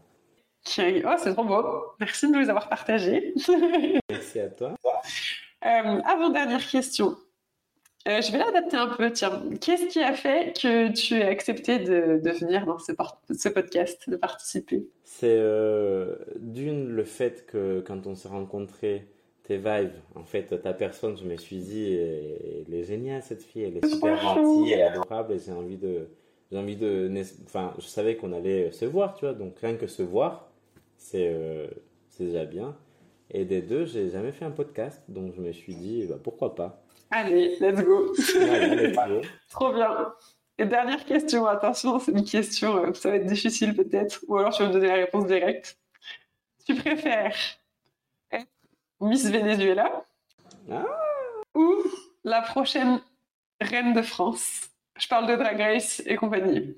[0.78, 1.84] Oh, c'est trop beau.
[2.00, 3.34] Merci de nous avoir partagés.
[4.08, 4.74] Merci à toi.
[5.66, 7.16] Euh, avant dernière question.
[8.06, 9.10] Euh, je vais l'adapter un peu.
[9.10, 12.92] Tiens, qu'est-ce qui a fait que tu as accepté de, de venir dans ce,
[13.32, 14.86] ce, podcast, de participer?
[15.04, 19.08] C'est euh, d'une le fait que quand on s'est rencontrés,
[19.44, 23.62] tes vibes, en fait, ta personne, je me suis dit, elle est géniale cette fille,
[23.62, 26.08] elle est super gentille, elle est adorable, et j'ai envie de,
[26.50, 27.10] j'ai envie de,
[27.44, 30.50] enfin, je savais qu'on allait se voir, tu vois, donc rien que se voir,
[30.96, 31.66] c'est, euh,
[32.08, 32.76] c'est déjà bien.
[33.30, 36.54] Et des deux, j'ai jamais fait un podcast, donc je me suis dit, bah, pourquoi
[36.54, 36.83] pas?
[37.16, 38.12] Allez, let's go.
[39.50, 40.12] Trop bien.
[40.58, 44.52] Et dernière question, attention, c'est une question, euh, ça va être difficile peut-être, ou alors
[44.52, 45.78] tu vas me donner la réponse directe.
[46.66, 47.36] Tu préfères
[48.32, 48.48] être
[49.00, 50.04] Miss Venezuela
[50.72, 50.84] ah.
[51.54, 51.84] ou
[52.24, 53.00] la prochaine
[53.60, 54.70] reine de France?
[54.98, 56.76] Je parle de Drag Race et compagnie.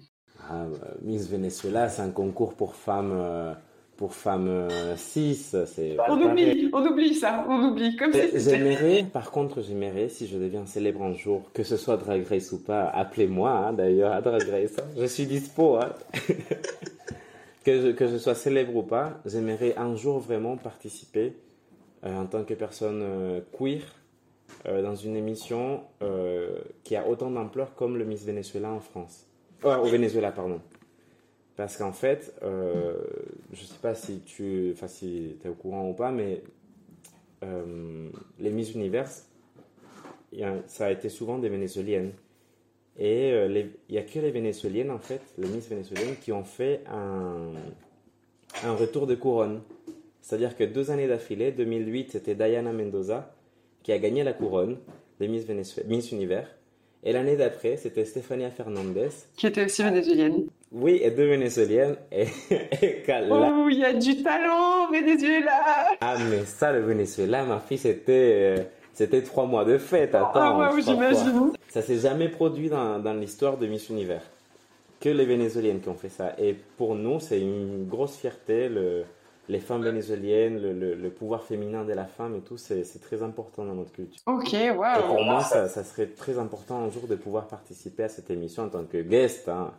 [0.51, 3.55] Ah, bah, Miss Venezuela, c'est un concours pour femmes, euh,
[3.97, 5.57] pour femmes 6.
[5.67, 7.97] C'est on oublie, on oublie ça, on oublie.
[7.97, 12.27] Comme j'aimerais, par contre, j'aimerais, si je deviens célèbre un jour, que ce soit Drag
[12.27, 14.77] Race ou pas, appelez-moi hein, d'ailleurs à Drag Race.
[14.79, 14.87] Hein.
[14.97, 15.77] Je suis dispo.
[15.77, 15.93] Hein.
[17.67, 21.35] que, je, que je sois célèbre ou pas, j'aimerais un jour vraiment participer
[22.05, 23.81] euh, en tant que personne euh, queer
[24.67, 25.83] euh, dans une émission
[26.85, 29.27] qui a autant d'ampleur comme le Miss Venezuela en France.
[29.65, 30.61] au Venezuela, pardon.
[31.57, 32.35] Parce qu'en fait,
[33.53, 36.43] je sais pas si tu si es au courant ou pas, mais
[38.41, 39.09] les Miss Univers,
[40.67, 42.13] ça a été souvent des Vénézuéliennes.
[42.99, 46.83] Et il n'y a que les Vénézuéliennes, en fait, les Miss Vénézuéliennes, qui ont fait
[46.89, 47.53] un,
[48.73, 49.61] retour de couronne.
[50.23, 53.33] C'est-à-dire que deux années d'affilée, 2008, c'était Diana Mendoza
[53.87, 54.79] qui a gagné la couronne
[55.21, 55.47] de Miss,
[55.87, 56.49] Miss Univers.
[57.05, 59.11] Et l'année d'après, c'était Stefania Fernandez.
[59.37, 60.49] Qui était aussi vénézuélienne.
[60.79, 61.97] Oui, et deux vénézuéliennes.
[62.13, 62.27] Et,
[63.31, 65.63] Oh, il y a du talent, Venezuela
[66.01, 68.59] Ah, mais ça, le Venezuela, ma fille, c'était...
[68.59, 68.63] Euh,
[68.93, 70.31] c'était trois mois de fête, attends.
[70.35, 71.53] Ah ouais, j'imagine.
[71.69, 74.23] Ça s'est jamais produit dans, dans l'histoire de Miss Univers.
[75.01, 76.33] Que les Vénézuéliennes qui ont fait ça.
[76.39, 78.71] Et pour nous, c'est une grosse fierté.
[78.71, 79.05] Le,
[79.49, 83.75] les femmes vénézuéliennes, le, pouvoir féminin de la femme et tout, c'est très important dans
[83.75, 84.23] notre culture.
[84.27, 85.07] Ok, wow.
[85.07, 88.69] pour moi, ça, serait très important un jour de pouvoir participer à cette émission en
[88.69, 89.73] tant que guest, hein,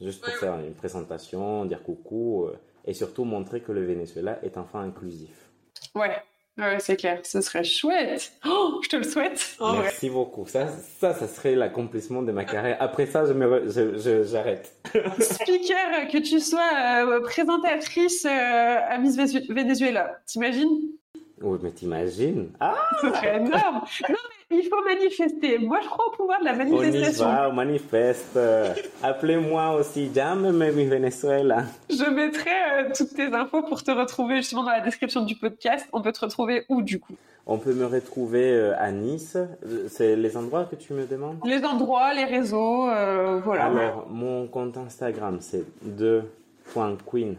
[0.00, 4.56] juste pour faire une présentation, dire coucou euh, et surtout montrer que le Venezuela est
[4.58, 5.50] enfin inclusif.
[5.94, 6.16] Ouais,
[6.58, 8.32] Ouais, c'est clair, ce serait chouette.
[8.46, 9.56] Oh, je te le souhaite.
[9.60, 10.46] Merci beaucoup.
[10.46, 12.78] Ça, ça, ça serait l'accomplissement de ma carrière.
[12.80, 14.72] Après ça, je j'arrête.
[15.20, 16.70] Speaker, que tu sois
[17.06, 18.28] euh, présentatrice euh,
[18.88, 19.16] à Miss
[19.50, 20.80] Venezuela, t'imagines?
[21.42, 22.50] Oui, mais t'imagines?
[22.58, 23.82] Ah Ce serait énorme.
[24.08, 24.16] Non,
[24.50, 25.58] il faut manifester.
[25.58, 27.26] Moi, je crois au pouvoir de la manifestation.
[27.26, 28.38] On y va, on manifeste.
[29.02, 31.64] Appelez-moi aussi, jamais mi Venezuela.
[31.90, 35.88] Je mettrai euh, toutes tes infos pour te retrouver justement dans la description du podcast.
[35.92, 37.14] On peut te retrouver où du coup?
[37.46, 39.36] On peut me retrouver euh, à Nice.
[39.88, 41.38] C'est les endroits que tu me demandes?
[41.44, 43.66] Les endroits, les réseaux, euh, voilà.
[43.66, 47.34] Alors, mon compte Instagram, c'est de.queenaj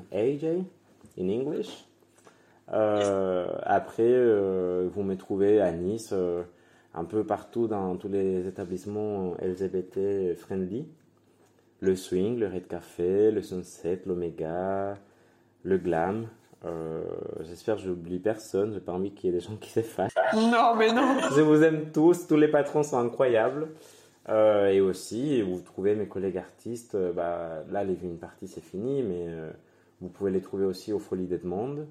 [1.19, 1.85] in English.
[2.67, 4.13] après,
[4.87, 6.13] vous me trouvez à Nice
[6.97, 10.87] un peu partout dans tous les établissements LGBT friendly.
[11.79, 14.95] Le swing, le red café, le sunset, l'oméga,
[15.63, 16.27] le glam.
[16.65, 17.03] Euh,
[17.41, 18.73] j'espère que j'oublie personne.
[18.73, 20.15] J'ai pas envie qu'il y ait des gens qui s'effacent.
[20.33, 21.19] Non, mais non.
[21.35, 22.25] Je vous aime tous.
[22.25, 23.67] Tous les patrons sont incroyables.
[24.29, 26.95] Euh, et aussi, vous trouvez mes collègues artistes.
[26.95, 29.27] Euh, bah, là, les une partie, c'est fini, mais
[30.01, 31.85] vous pouvez les trouver aussi au Folies d'Edmond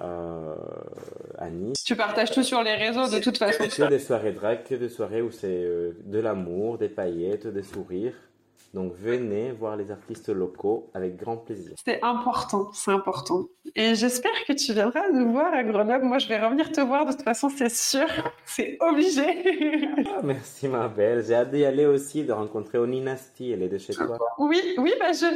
[0.00, 0.54] euh,
[1.38, 1.84] à Nice.
[1.84, 3.64] Tu partages tout sur les réseaux de toute façon.
[3.64, 7.62] Que des soirées drag, que des soirées où c'est euh, de l'amour, des paillettes, des
[7.62, 8.14] sourires.
[8.74, 11.72] Donc venez voir les artistes locaux avec grand plaisir.
[11.84, 13.44] C'est important, c'est important.
[13.74, 16.06] Et j'espère que tu viendras nous voir à Grenoble.
[16.06, 18.08] Moi, je vais revenir te voir de toute façon, c'est sûr,
[18.46, 19.22] c'est obligé.
[20.14, 21.24] Ah, merci ma belle.
[21.24, 23.50] J'ai hâte d'y aller aussi, de rencontrer Oninasti.
[23.50, 24.18] Elle est de chez toi.
[24.38, 25.26] Oui, oui, bah je,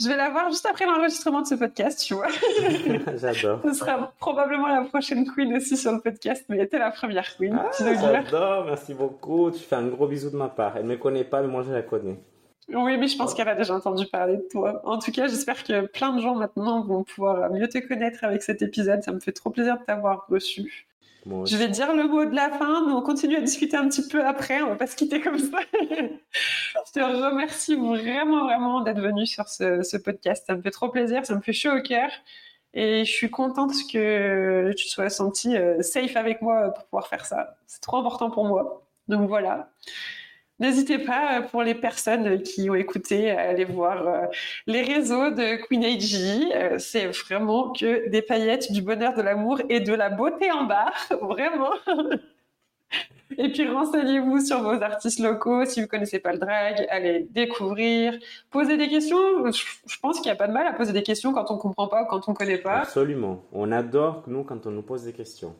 [0.00, 2.28] je vais la voir juste après l'enregistrement de ce podcast, tu vois.
[3.16, 3.60] J'adore.
[3.64, 7.36] Ce sera probablement la prochaine queen aussi sur le podcast, mais elle était la première
[7.36, 7.56] queen.
[7.58, 9.50] Ah, j'adore, merci beaucoup.
[9.50, 10.76] Tu fais un gros bisou de ma part.
[10.76, 12.18] Elle ne me connaît pas, mais moi je la connais.
[12.72, 14.80] Oui, mais je pense qu'elle a déjà entendu parler de toi.
[14.84, 18.42] En tout cas, j'espère que plein de gens maintenant vont pouvoir mieux te connaître avec
[18.42, 19.02] cet épisode.
[19.02, 20.86] Ça me fait trop plaisir de t'avoir reçu.
[21.26, 24.06] Je vais dire le mot de la fin, mais on continue à discuter un petit
[24.06, 24.60] peu après.
[24.62, 25.58] On va pas se quitter comme ça.
[25.72, 30.44] je te remercie vraiment, vraiment d'être venu sur ce, podcast.
[30.46, 32.10] Ça me fait trop plaisir, ça me fait chaud au cœur.
[32.74, 37.24] Et je suis contente que tu sois senti euh, safe avec moi pour pouvoir faire
[37.24, 37.56] ça.
[37.66, 38.82] C'est trop important pour moi.
[39.08, 39.70] Donc voilà.
[40.64, 44.26] N'hésitez pas, euh, pour les personnes qui ont écouté, à aller voir euh,
[44.66, 46.54] les réseaux de Queen AG.
[46.54, 50.64] Euh, c'est vraiment que des paillettes, du bonheur, de l'amour et de la beauté en
[50.64, 50.90] bas.
[51.20, 51.74] Vraiment.
[53.36, 55.66] Et puis renseignez-vous sur vos artistes locaux.
[55.66, 58.14] Si vous connaissez pas le drag, allez découvrir,
[58.50, 59.50] poser des questions.
[59.50, 61.88] Je pense qu'il n'y a pas de mal à poser des questions quand on comprend
[61.88, 62.78] pas ou quand on connaît pas.
[62.78, 63.42] Absolument.
[63.52, 65.54] On adore nous quand on nous pose des questions.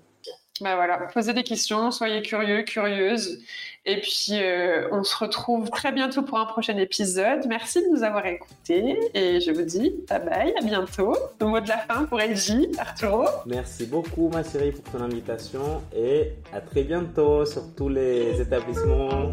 [0.60, 3.40] Bah voilà, posez des questions, soyez curieux, curieuses.
[3.86, 7.44] Et puis, euh, on se retrouve très bientôt pour un prochain épisode.
[7.48, 8.96] Merci de nous avoir écoutés.
[9.14, 11.16] Et je vous dis bye bye, à bientôt.
[11.40, 13.26] Le mot de la fin pour Elgie, Arturo.
[13.46, 15.82] Merci beaucoup, ma chérie, pour ton invitation.
[15.94, 19.32] Et à très bientôt sur tous les établissements.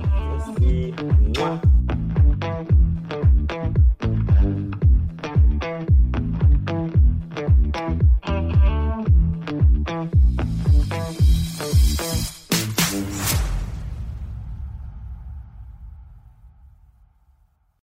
[0.59, 0.93] Merci.
[1.37, 1.61] Moi.